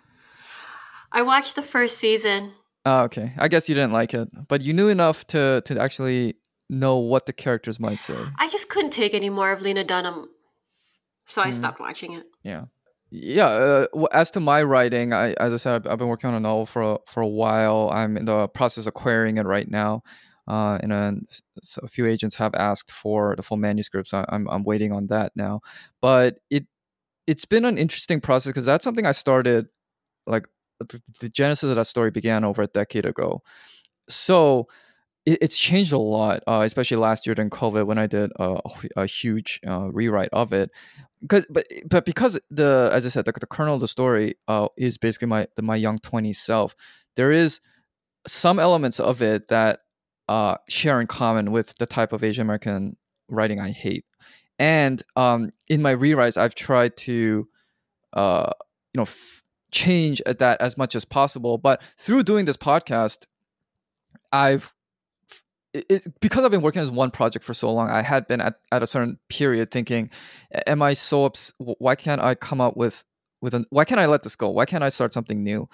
[1.12, 2.54] I watched the first season.
[2.86, 6.34] oh, okay i guess you didn't like it but you knew enough to to actually
[6.70, 8.16] know what the characters might say.
[8.40, 10.30] I just couldn't take any more of Lena Dunham,
[11.26, 11.54] so I Mm.
[11.54, 12.26] stopped watching it.
[12.44, 12.66] yeah.
[13.12, 13.48] Yeah
[13.94, 16.40] uh, as to my writing i as i said I've, I've been working on a
[16.40, 17.90] novel for a, for a while.
[17.94, 20.02] I'm in the process of querying it right now
[20.48, 21.12] uh, and uh,
[21.64, 25.08] s- a few agents have asked for the full manuscript so i'm, I'm waiting on
[25.08, 25.62] that now.
[26.02, 26.66] But it
[27.28, 29.68] it's been an interesting process because that's something i started
[30.28, 30.48] like
[30.80, 33.42] the, the genesis of that story began over a decade ago.
[34.10, 34.68] So
[35.26, 38.60] it, it's changed a lot uh, especially last year during covid when i did a,
[38.96, 40.72] a huge uh, rewrite of it.
[41.22, 44.68] Because but but because the as I said the, the kernel of the story uh,
[44.78, 46.76] is basically my the, my young 20s self
[47.16, 47.62] there is
[48.28, 49.82] some elements of it that
[50.28, 52.98] uh, share in common with the type of Asian American
[53.30, 54.06] writing I hate.
[54.58, 57.48] And um, in my rewrites I've tried to
[58.14, 58.52] uh,
[58.94, 63.26] you know f- change that as much as possible but through doing this podcast
[64.32, 64.74] I've
[65.90, 68.56] it, because I've been working as one project for so long, I had been at,
[68.72, 70.10] at a certain period thinking,
[70.68, 73.04] "Am I so Why can't I come up with
[73.42, 73.66] with an?
[73.70, 74.50] Why can't I let this go?
[74.50, 75.70] Why can't I start something new?"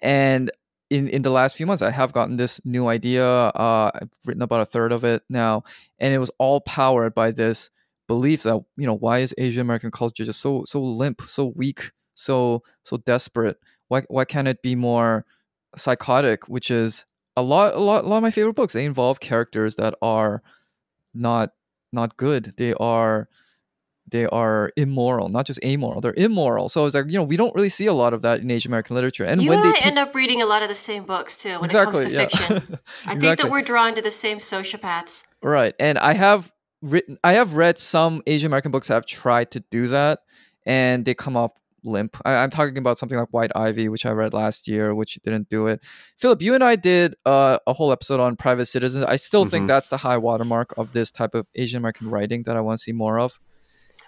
[0.00, 0.50] And
[0.90, 3.26] in in the last few months, I have gotten this new idea.
[3.26, 5.64] Uh, I've written about a third of it now,
[5.98, 7.70] and it was all powered by this
[8.06, 11.92] belief that you know why is Asian American culture just so so limp, so weak,
[12.14, 13.58] so so desperate?
[13.88, 15.24] Why why can't it be more
[15.76, 16.48] psychotic?
[16.48, 18.72] Which is a lot, a lot, a lot of my favorite books.
[18.72, 20.42] They involve characters that are
[21.12, 21.50] not
[21.92, 22.54] not good.
[22.56, 23.28] They are
[24.10, 26.00] they are immoral, not just amoral.
[26.00, 26.68] They're immoral.
[26.68, 28.70] So it's like you know we don't really see a lot of that in Asian
[28.70, 29.24] American literature.
[29.24, 31.04] And you when and they I pick- end up reading a lot of the same
[31.04, 32.48] books too when exactly, it comes to yeah.
[32.48, 32.78] fiction.
[33.06, 35.24] I think that we're drawn to the same sociopaths.
[35.42, 35.74] Right.
[35.78, 39.60] And I have written I have read some Asian American books that have tried to
[39.70, 40.20] do that
[40.66, 42.16] and they come up limp.
[42.24, 45.48] I, I'm talking about something like White Ivy, which I read last year, which didn't
[45.48, 45.80] do it.
[46.16, 49.04] Philip, you and I did uh, a whole episode on private citizens.
[49.04, 49.68] I still think Mhm.
[49.68, 52.82] that's the high watermark of this type of Asian American writing that I want to
[52.82, 53.38] see more of.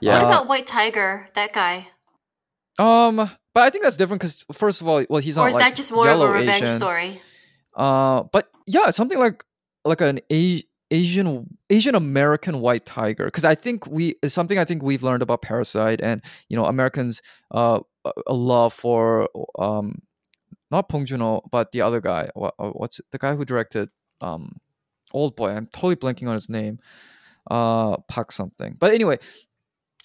[0.00, 0.14] Yeah.
[0.22, 1.28] What about White Tiger?
[1.34, 1.88] That guy,
[2.78, 3.16] Um,
[3.54, 5.64] but I think that's different because first of all, well, he's not or is like
[5.64, 6.74] that just more of a revenge Asian.
[6.74, 7.20] story?
[7.74, 9.44] Uh, but yeah, something like
[9.84, 14.64] like an a- Asian Asian American white tiger because I think we it's something I
[14.64, 19.28] think we've learned about Parasite and you know Americans uh a- love for
[19.58, 20.02] um
[20.70, 23.88] not Bong Joon-ho but the other guy what, what's it- the guy who directed
[24.20, 24.58] um
[25.12, 26.78] Old Boy I'm totally blanking on his name
[27.50, 29.18] uh Park something but anyway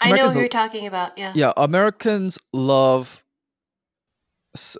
[0.03, 1.15] I know who you're talking about.
[1.17, 1.32] Yeah.
[1.36, 3.20] yeah Americans love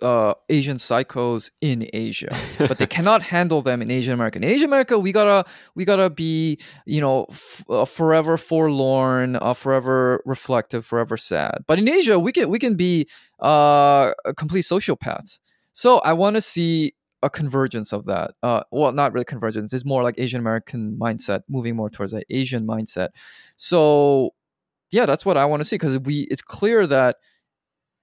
[0.02, 4.38] uh, Asian psychos in Asia, but they cannot handle them in Asian America.
[4.38, 9.54] In Asian America, we gotta we gotta be you know f- uh, forever forlorn, uh,
[9.54, 11.64] forever reflective, forever sad.
[11.66, 13.08] But in Asia, we can we can be
[13.40, 15.40] uh, complete sociopaths.
[15.72, 16.92] So I want to see
[17.22, 18.32] a convergence of that.
[18.42, 19.72] Uh, well, not really convergence.
[19.72, 23.08] It's more like Asian American mindset moving more towards that Asian mindset.
[23.56, 24.30] So
[24.90, 27.16] yeah, that's what I want to see because we it's clear that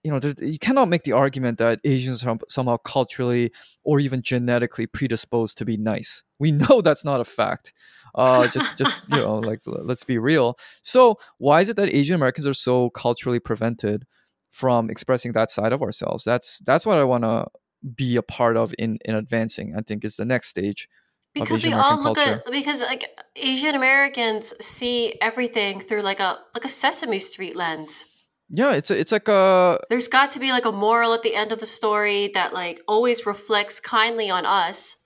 [0.03, 3.51] you know there, you cannot make the argument that Asians are somehow culturally
[3.83, 6.23] or even genetically predisposed to be nice.
[6.39, 7.73] We know that's not a fact.
[8.15, 10.57] Uh, just just you know like let's be real.
[10.81, 14.05] So why is it that Asian Americans are so culturally prevented
[14.49, 16.23] from expressing that side of ourselves?
[16.23, 17.47] That's that's what I want to
[17.95, 19.75] be a part of in in advancing.
[19.75, 20.87] I think is the next stage.
[21.33, 22.43] because we Asian all look culture.
[22.45, 28.05] at because like Asian Americans see everything through like a like a Sesame Street lens.
[28.49, 31.35] Yeah, it's a, it's like a There's got to be like a moral at the
[31.35, 34.97] end of the story that like always reflects kindly on us,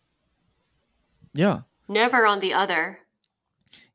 [1.33, 2.99] yeah never on the other.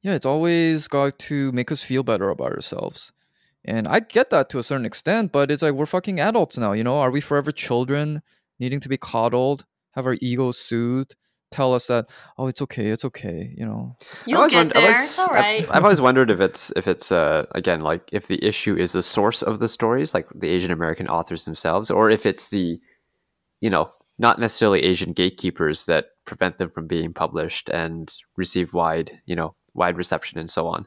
[0.03, 3.13] yeah, it's always got to make us feel better about ourselves.
[3.65, 6.73] And I get that to a certain extent, but it's like we're fucking adults now,
[6.73, 6.99] you know?
[6.99, 8.23] Are we forever children
[8.59, 11.17] needing to be coddled, have our egos soothed,
[11.51, 13.97] tell us that, oh, it's okay, it's okay, you know?
[14.01, 14.91] I've You'll always get wondered- I've there.
[14.93, 18.27] always- It's all I've- I've, always wondered if it's if it's uh again like if
[18.27, 22.11] the issue is the source of the stories, like the Asian American authors themselves, or
[22.11, 22.81] if it's the,
[23.61, 29.21] you know, not necessarily Asian gatekeepers that prevent them from being published and receive wide,
[29.27, 30.87] you know, wide reception and so on,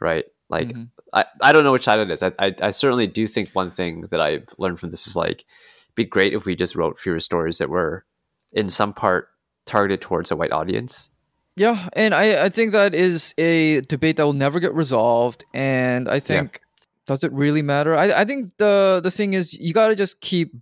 [0.00, 0.26] right?
[0.48, 0.88] Like Mhm.
[1.14, 2.22] I, I don't know which side it is.
[2.22, 5.44] I, I I certainly do think one thing that I've learned from this is like,
[5.94, 8.04] be great if we just wrote fewer stories that were,
[8.52, 9.28] in some part,
[9.66, 11.10] targeted towards a white audience,
[11.56, 15.44] Yeah, and I, I think that is a debate that will never get resolved.
[15.54, 16.60] And I think
[17.06, 17.96] does it really matter?
[17.96, 20.54] I, I think the the thing is you gotta just keep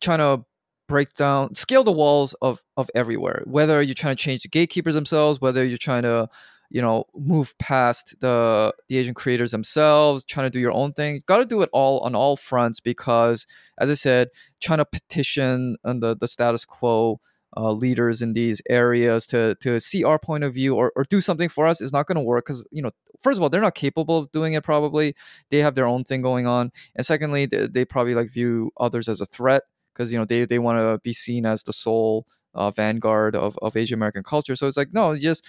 [0.00, 0.44] trying to
[0.86, 3.42] break down scale the walls of of everywhere.
[3.46, 6.28] Whether you're trying to change the gatekeepers themselves, whether you're trying to
[6.70, 11.20] you know move past the the asian creators themselves trying to do your own thing
[11.26, 13.46] got to do it all on all fronts because
[13.78, 14.28] as i said
[14.60, 17.20] trying to petition on the, the status quo
[17.56, 21.20] uh, leaders in these areas to to see our point of view or, or do
[21.20, 22.90] something for us is not going to work because you know
[23.20, 25.14] first of all they're not capable of doing it probably.
[25.50, 26.70] They have their own thing going on.
[26.94, 29.62] And secondly they, they probably like view others as a threat
[29.94, 33.58] because you know they, they want to be seen as the sole uh, vanguard of,
[33.62, 34.56] of asian american culture.
[34.56, 35.44] So it's like no just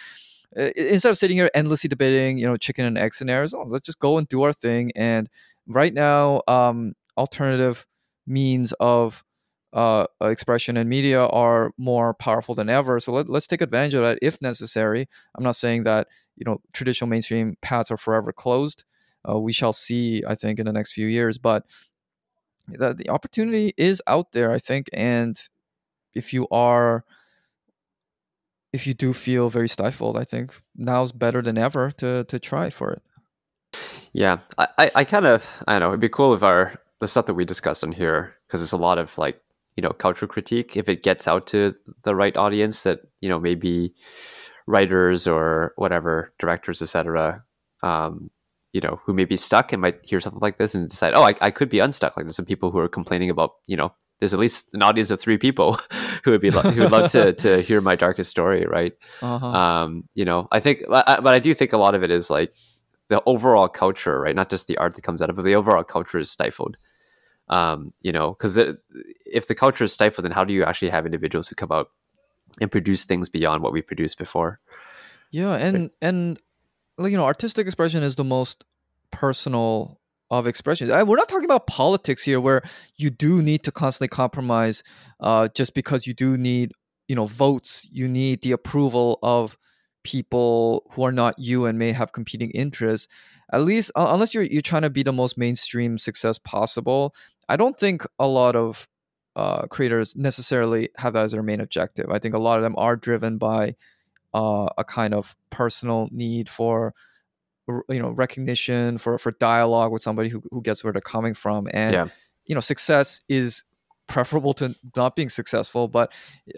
[0.56, 4.00] instead of sitting here endlessly debating, you know, chicken and egg scenarios, oh, let's just
[4.00, 4.92] go and do our thing.
[4.96, 5.30] And
[5.68, 7.86] right now, um, alternative
[8.26, 9.24] means of
[9.74, 13.00] uh, expression and media are more powerful than ever.
[13.00, 15.08] So let, let's take advantage of that if necessary.
[15.36, 18.84] I'm not saying that you know traditional mainstream paths are forever closed.
[19.28, 21.38] Uh, we shall see, I think, in the next few years.
[21.38, 21.66] But
[22.68, 25.40] the, the opportunity is out there, I think, and
[26.16, 27.04] if you are
[28.72, 32.70] if you do feel very stifled, I think now's better than ever to to try
[32.70, 33.04] for it.
[34.14, 35.88] Yeah, I, I, I kind of I don't know.
[35.90, 38.78] It'd be cool if our the stuff that we discussed on here because it's a
[38.78, 39.42] lot of like
[39.80, 40.76] you know cultural critique.
[40.76, 41.74] If it gets out to
[42.04, 43.94] the right audience, that you know maybe
[44.68, 47.46] writers or whatever directors, etc.
[47.82, 48.30] Um,
[48.74, 51.24] you know, who may be stuck and might hear something like this and decide, oh,
[51.24, 52.18] I, I could be unstuck.
[52.18, 55.12] Like there's some people who are complaining about, you know, there's at least an audience
[55.12, 55.80] of three people
[56.26, 58.92] who would be lo- who would love to to hear my darkest story, right?
[59.22, 59.48] Uh-huh.
[59.48, 62.54] Um, you know, I think, but I do think a lot of it is like
[63.08, 64.36] the overall culture, right?
[64.36, 66.76] Not just the art that comes out of it, but the overall culture is stifled.
[67.50, 68.58] Um, you know, because
[69.26, 71.90] if the culture is stifled, then how do you actually have individuals who come out
[72.62, 74.60] and produce things beyond what we produced before?
[75.32, 75.92] Yeah, and right?
[76.02, 76.40] and
[77.00, 78.66] you know, artistic expression is the most
[79.12, 80.00] personal
[80.32, 80.90] of expression.
[80.90, 82.62] we're not talking about politics here, where
[82.98, 84.84] you do need to constantly compromise,
[85.20, 86.72] uh, just because you do need,
[87.08, 87.88] you know, votes.
[87.92, 89.58] You need the approval of
[90.04, 93.08] people who are not you and may have competing interests.
[93.52, 97.16] At least, uh, unless you're you're trying to be the most mainstream success possible,
[97.50, 98.88] I don't think a lot of
[99.36, 102.10] uh, creators necessarily have that as their main objective.
[102.10, 103.76] I think a lot of them are driven by
[104.34, 106.94] uh, a kind of personal need for
[107.88, 111.68] you know recognition for for dialogue with somebody who, who gets where they're coming from
[111.72, 112.08] and yeah.
[112.46, 113.64] you know success is
[114.08, 116.12] preferable to not being successful but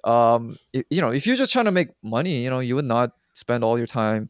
[0.06, 2.86] um it, you know if you're just trying to make money you know you would
[2.86, 4.30] not spend all your time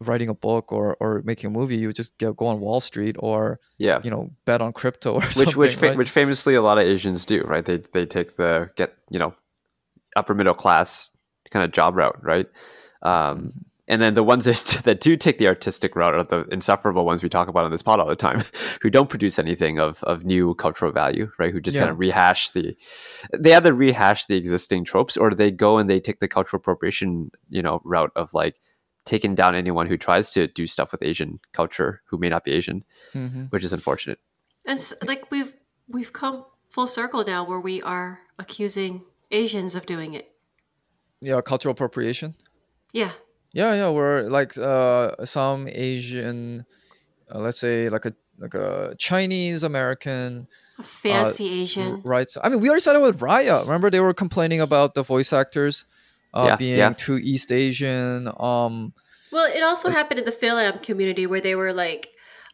[0.00, 2.80] writing a book or or making a movie you would just go, go on wall
[2.80, 5.96] street or yeah you know bet on crypto or which which right?
[5.96, 9.34] which famously a lot of asians do right they they take the get you know
[10.16, 11.10] upper middle class
[11.50, 12.46] kind of job route right
[13.02, 13.48] um mm-hmm
[13.90, 17.22] and then the ones that, that do take the artistic route are the insufferable ones
[17.22, 18.42] we talk about on this pod all the time,
[18.80, 21.52] who don't produce anything of, of new cultural value, right?
[21.52, 21.82] Who just yeah.
[21.82, 22.76] kind of rehash the,
[23.36, 27.32] they either rehash the existing tropes or they go and they take the cultural appropriation,
[27.50, 28.60] you know, route of like
[29.04, 32.52] taking down anyone who tries to do stuff with Asian culture who may not be
[32.52, 32.84] Asian,
[33.14, 33.44] mm-hmm.
[33.44, 34.18] which is unfortunate.
[34.66, 35.52] And so, like we've
[35.88, 40.30] we've come full circle now where we are accusing Asians of doing it.
[41.20, 42.34] Yeah, cultural appropriation.
[42.92, 43.10] Yeah.
[43.52, 46.64] Yeah, yeah, we're like uh, some Asian,
[47.34, 50.46] uh, let's say like a like a Chinese American,
[50.78, 52.28] a fancy uh, Asian, right?
[52.42, 53.62] I mean, we already started with Raya.
[53.62, 55.84] Remember, they were complaining about the voice actors
[56.34, 56.92] uh, yeah, being yeah.
[56.92, 58.28] too East Asian.
[58.38, 58.92] Um,
[59.32, 62.08] well, it also like, happened in the Fil-Am community where they were like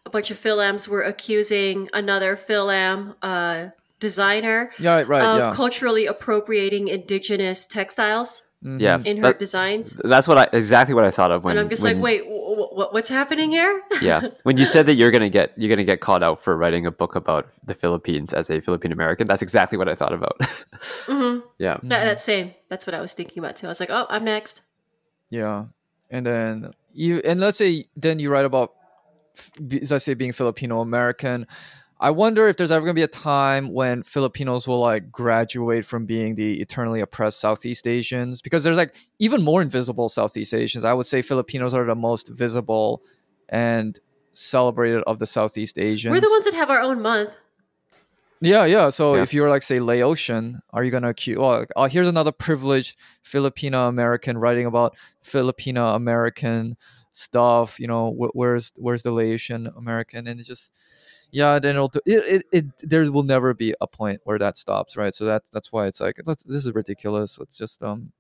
[0.05, 3.67] a bunch of Fil-Ams were accusing another Fil-Am uh,
[3.99, 5.53] designer yeah, right, of yeah.
[5.53, 8.46] culturally appropriating indigenous textiles.
[8.65, 8.81] Mm-hmm.
[8.81, 9.97] Yeah, in her that, designs.
[10.03, 11.53] That's what I exactly what I thought of when.
[11.53, 13.83] And I'm just when, like, wait, w- w- what's happening here?
[14.01, 16.87] yeah, when you said that you're gonna get you're gonna get called out for writing
[16.87, 20.39] a book about the Philippines as a Filipino American, that's exactly what I thought about.
[20.41, 21.47] mm-hmm.
[21.59, 22.55] Yeah, that, that same.
[22.71, 23.67] That's what I was thinking about too.
[23.67, 24.63] I was like, oh, I'm next.
[25.29, 25.67] Yeah,
[26.11, 28.73] and then you and let's say then you write about
[29.61, 31.47] let's say being Filipino American.
[31.99, 35.85] I wonder if there's ever going to be a time when Filipinos will like graduate
[35.85, 40.85] from being the eternally oppressed Southeast Asians because there's like even more invisible Southeast Asians.
[40.85, 43.03] I would say Filipinos are the most visible
[43.49, 43.99] and
[44.35, 46.13] celebrated of the Southeast Asians.
[46.13, 47.35] We're the ones that have our own month.
[48.41, 48.91] Yeah, yeah.
[48.91, 49.23] So yeah.
[49.23, 51.39] if you're like say Laotian, are you gonna accuse?
[51.41, 56.77] Oh, oh, here's another privileged Filipino American writing about Filipino American
[57.13, 57.81] stuff.
[57.81, 60.27] You know, wh- where's where's the Laotian American?
[60.27, 60.75] And it's just
[61.31, 64.57] yeah, then it'll do, it, it, it there will never be a point where that
[64.57, 65.15] stops, right?
[65.15, 67.39] So that that's why it's like this is ridiculous.
[67.39, 68.13] Let's just um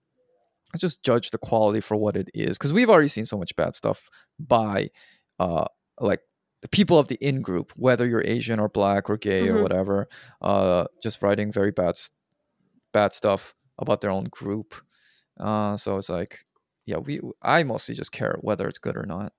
[0.73, 3.55] let's just judge the quality for what it is because we've already seen so much
[3.57, 4.91] bad stuff by
[5.39, 5.65] uh
[6.01, 6.21] like
[6.63, 9.63] the people of the in group whether you're asian or black or gay or Mhm.
[9.63, 10.09] whatever
[10.43, 11.95] uh just writing very bad
[12.93, 14.75] bad stuff about their own group
[15.39, 16.41] uh so it's like
[16.85, 19.33] yeah we i mostly just care whether it's good or not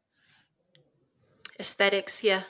[1.60, 2.44] Aesthetics, yeah.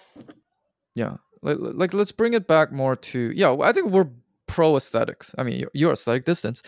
[1.01, 4.09] Yeah like, like let's bring it back more to yeah i think we're
[4.47, 6.59] pro aesthetics i mean you're, you're aesthetic distance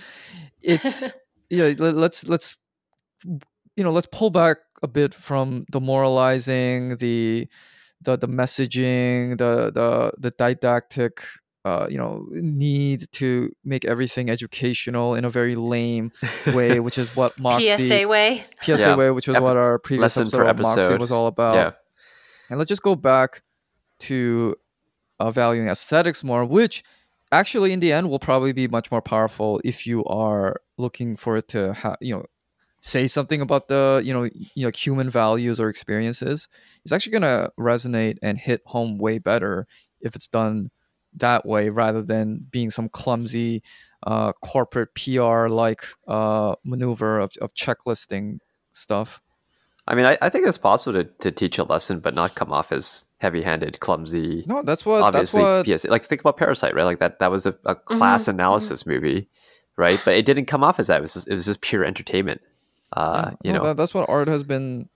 [0.61, 1.13] it's
[1.49, 2.57] yeah let, let's let's
[3.75, 7.47] you know let's pull back a bit from the moralizing the
[8.01, 11.13] the the messaging the the the didactic
[11.65, 16.11] uh you know need to make everything educational in a very lame
[16.53, 18.45] way which is what moxie PSA way.
[18.61, 18.95] PSA Yeah.
[18.95, 20.99] way, which was Ep- what our previous lesson episode per of Moxie episode.
[21.01, 21.55] was all about.
[21.55, 21.71] yeah.
[22.49, 23.41] And let's just go back
[23.99, 24.55] to
[25.19, 26.83] uh, valuing aesthetics more, which
[27.31, 31.37] actually in the end will probably be much more powerful if you are looking for
[31.37, 32.25] it to you know,
[32.81, 36.47] say something about the, you know, you know, human values or experiences.
[36.83, 39.67] It's actually going to resonate and hit home way better
[40.01, 40.71] if it's done
[41.13, 43.61] that way rather than being some clumsy
[44.05, 48.39] uh, corporate PR like uh, maneuver of, of checklisting
[48.71, 49.21] stuff.
[49.89, 52.53] I mean, I, I think it's possible to, to teach a lesson, but not come
[52.53, 54.43] off as heavy-handed, clumsy.
[54.45, 55.87] No, that's what obviously, that's what PSA.
[55.89, 56.83] Like think about Parasite, right?
[56.83, 58.29] Like that that was a, a class mhm.
[58.35, 59.27] analysis movie,
[59.77, 59.99] right?
[60.05, 60.99] But it didn't come off as that.
[60.99, 62.41] It was just, it was just pure entertainment.
[62.93, 64.89] Uh, Yeah, you no, know, that, that's what art has been.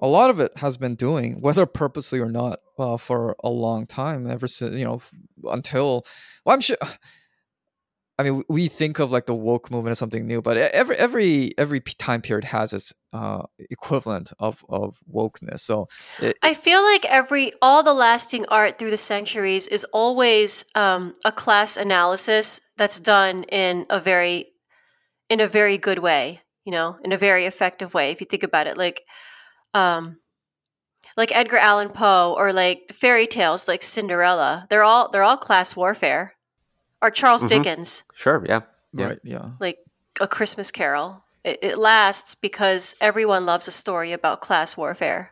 [0.00, 3.86] A lot of it has been doing, whether purposely or not, uh, for a long
[3.86, 4.30] time.
[4.30, 5.00] Ever since you know,
[5.50, 6.06] until
[6.44, 6.76] well, I'm sure.
[8.18, 11.52] I mean, we think of like the woke movement as something new, but every every
[11.56, 15.60] every time period has its uh, equivalent of of wokeness.
[15.60, 15.86] So
[16.20, 21.14] it, I feel like every all the lasting art through the centuries is always um,
[21.24, 24.46] a class analysis that's done in a very
[25.30, 28.10] in a very good way, you know, in a very effective way.
[28.10, 29.02] If you think about it, like
[29.74, 30.18] um,
[31.16, 35.76] like Edgar Allan Poe or like fairy tales like Cinderella, they're all they're all class
[35.76, 36.34] warfare.
[37.00, 37.48] Or Charles Mhm.
[37.48, 38.60] Dickens, sure, yeah,
[38.92, 39.06] yeah.
[39.06, 39.50] right, yeah.
[39.60, 39.78] like
[40.20, 41.22] A Christmas Carol.
[41.44, 45.30] It, it lasts because everyone loves a story about class warfare.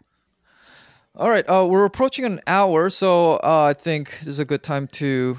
[1.17, 4.63] All right, uh, we're approaching an hour, so uh, I think this is a good
[4.63, 5.37] time to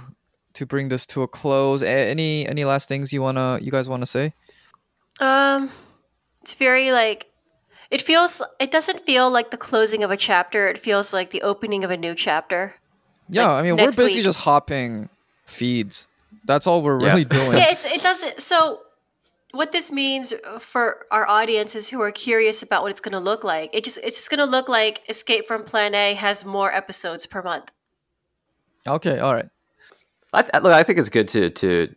[0.55, 1.81] to bring this to a close.
[1.83, 4.33] A- any any last things you wanna you guys wanna say?
[5.19, 5.69] Um,
[6.41, 7.27] it's very like
[7.89, 8.41] it feels.
[8.59, 10.67] It doesn't feel like the closing of a chapter.
[10.67, 12.75] It feels like the opening of a new chapter.
[13.29, 14.23] Yeah, Like, I mean, we're basically week.
[14.25, 15.09] just hopping
[15.45, 16.07] feeds.
[16.47, 17.09] That's all we're Yeah.
[17.09, 17.57] really doing.
[17.57, 18.41] Yeah, it's it doesn't.
[18.41, 18.81] So,
[19.51, 23.43] what this means for our audiences who are curious about what it's going to look
[23.43, 26.73] like, it just it's just going to look like Escape from Plan A has more
[26.73, 27.71] episodes per month.
[28.87, 29.49] Okay, all right.
[30.33, 31.87] I, I- look, I think it's good to to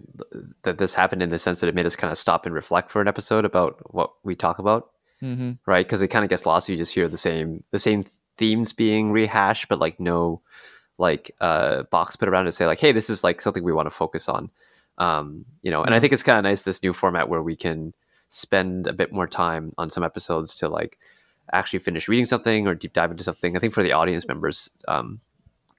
[0.62, 2.90] that this happened in the sense that it made us kind of stop and reflect
[2.90, 4.90] for an episode about what we talk about,
[5.20, 5.84] hmm right?
[5.86, 6.68] Because it kind of gets lost.
[6.68, 8.04] if You just hear the same the same
[8.38, 10.40] themes being rehashed, but like no
[11.00, 13.86] like uh box put around to say like, hey, this is like something we want
[13.86, 14.50] to focus on.
[14.98, 17.56] Um, you know, and I think it's kind of nice this new format where we
[17.56, 17.94] can
[18.28, 20.98] spend a bit more time on some episodes to like
[21.52, 23.56] actually finish reading something or deep dive into something.
[23.56, 25.20] I think for the audience members, um,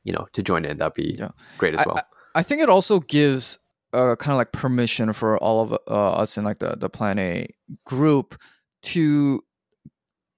[0.04, 1.30] you know, to join in, that'd be Yeah.
[1.60, 2.02] great as I- well.
[2.34, 3.58] I think it also gives
[3.94, 7.20] uh, kind of like permission for all of uh, us in like the the Plan
[7.20, 7.46] A
[7.86, 8.36] group
[8.84, 9.44] to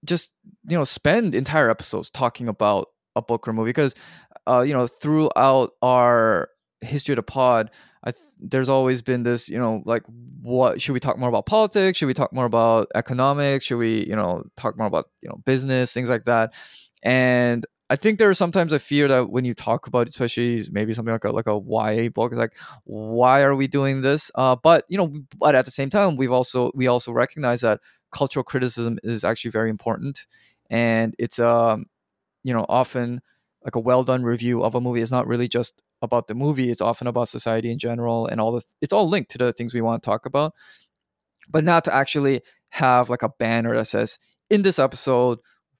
[0.03, 0.31] just
[0.67, 3.93] you know spend entire episodes talking about a book or movie because
[4.47, 6.49] uh, you know throughout our
[6.81, 7.71] history of the pod
[8.05, 10.03] th- there's always been this you know like
[10.41, 11.97] what should we talk more about politics?
[11.97, 13.65] Should we talk more about economics?
[13.65, 16.53] Should we you know talk more about you know business things like that?
[17.01, 21.11] And I think there's sometimes a fear that when you talk about, especially maybe something
[21.13, 24.31] like a like a YA book, it's like why are we doing this?
[24.35, 27.79] Uh, but you know, but at the same time, we've also we also recognize that
[28.11, 30.25] cultural criticism is actually very important,
[30.69, 31.85] and it's um,
[32.43, 33.21] you know, often
[33.63, 35.01] like a well done review of a movie.
[35.01, 38.51] Is not really just about the movie; it's often about society in general and all
[38.51, 38.63] the.
[38.81, 40.53] It's all linked to the things we want to talk about,
[41.49, 44.17] but not to actually have like a banner that says
[44.49, 45.37] in this episode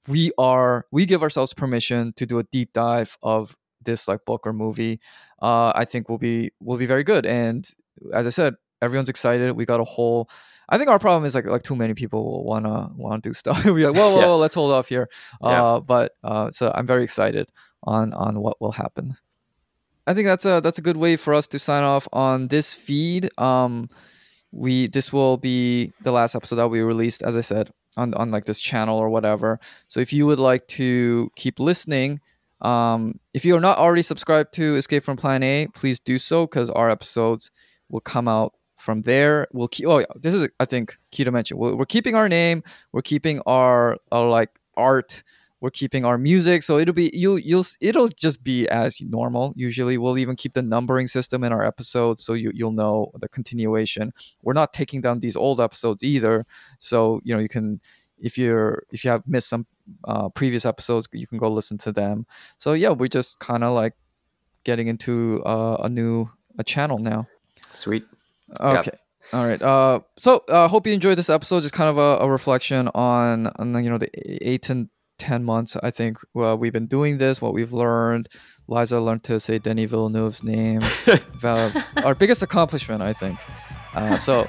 [0.08, 4.46] we are we give ourselves permission to do a deep dive of this like book
[4.46, 5.00] or movie
[5.42, 7.26] uh i think will be will be very good.
[7.26, 7.68] And
[8.14, 9.54] as i said everyone's excited.
[9.54, 10.30] We got a whole
[10.70, 13.64] i think our problem is like like too many people will wanna wanna do stuff.
[13.76, 14.26] We like whoa whoa, Yeah.
[14.28, 15.08] whoa let's hold off here.
[15.42, 15.64] Yeah.
[15.64, 17.50] uh but uh so i'm very excited
[17.84, 19.16] on on what will happen.
[20.08, 22.74] I think that's a that's a good way for us to sign off on this
[22.74, 23.30] feed.
[23.40, 23.90] Um
[24.52, 28.30] we this will be the last episode that we released as i said on on
[28.32, 29.60] like this channel or whatever.
[29.88, 32.20] So if you would like to keep listening
[32.62, 36.46] um if you are not already subscribed to escape from plan a please do so
[36.48, 37.52] because our episodes
[37.90, 38.54] will come out
[38.84, 41.58] from there we'll keep oh yeah this is i think key to mention.
[41.58, 45.24] We're, keeping our name we're keeping our, our like art
[45.62, 49.98] we're keeping our music so it'll be you you'll it'll just be as normal usually.
[49.98, 54.12] We'll even keep the numbering system in our episodes so you, you'll know the continuation.
[54.42, 56.46] We're not taking down these old episodes either
[56.80, 57.80] so you know you can
[58.18, 59.66] if you're if you have missed some
[60.04, 62.26] uh, previous episodes you can go listen to them.
[62.58, 63.94] So yeah we're just kind of like
[64.66, 66.30] getting into uh, a new
[66.60, 67.28] a channel now.
[67.72, 68.04] Sweet.
[68.60, 68.92] Okay.
[69.32, 69.62] All right.
[69.62, 71.62] Uh, so I uh, hope you enjoyed this episode.
[71.62, 74.10] Just kind of a, a reflection on, on the, you know the
[74.48, 75.78] eight to ten months.
[75.82, 77.42] I think uh, we've been doing this.
[77.42, 78.28] What we've learned.
[78.68, 80.82] Liza learned to say Denis Villeneuve's name.
[82.04, 83.38] our biggest accomplishment, I think.
[83.94, 84.48] Uh, so,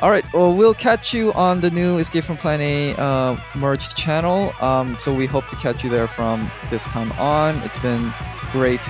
[0.00, 0.24] all right.
[0.32, 4.52] Well, we'll catch you on the new Escape from Plan A uh, merged channel.
[4.60, 7.58] Um, so we hope to catch you there from this time on.
[7.58, 8.12] It's been
[8.52, 8.80] great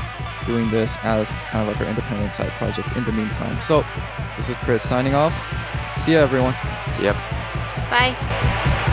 [0.46, 3.60] doing this as kind of like our independent side project in the meantime.
[3.60, 3.84] So,
[4.36, 5.34] this is Chris signing off.
[5.96, 6.56] See ya, everyone.
[6.90, 7.14] See ya.
[7.90, 8.86] Bye.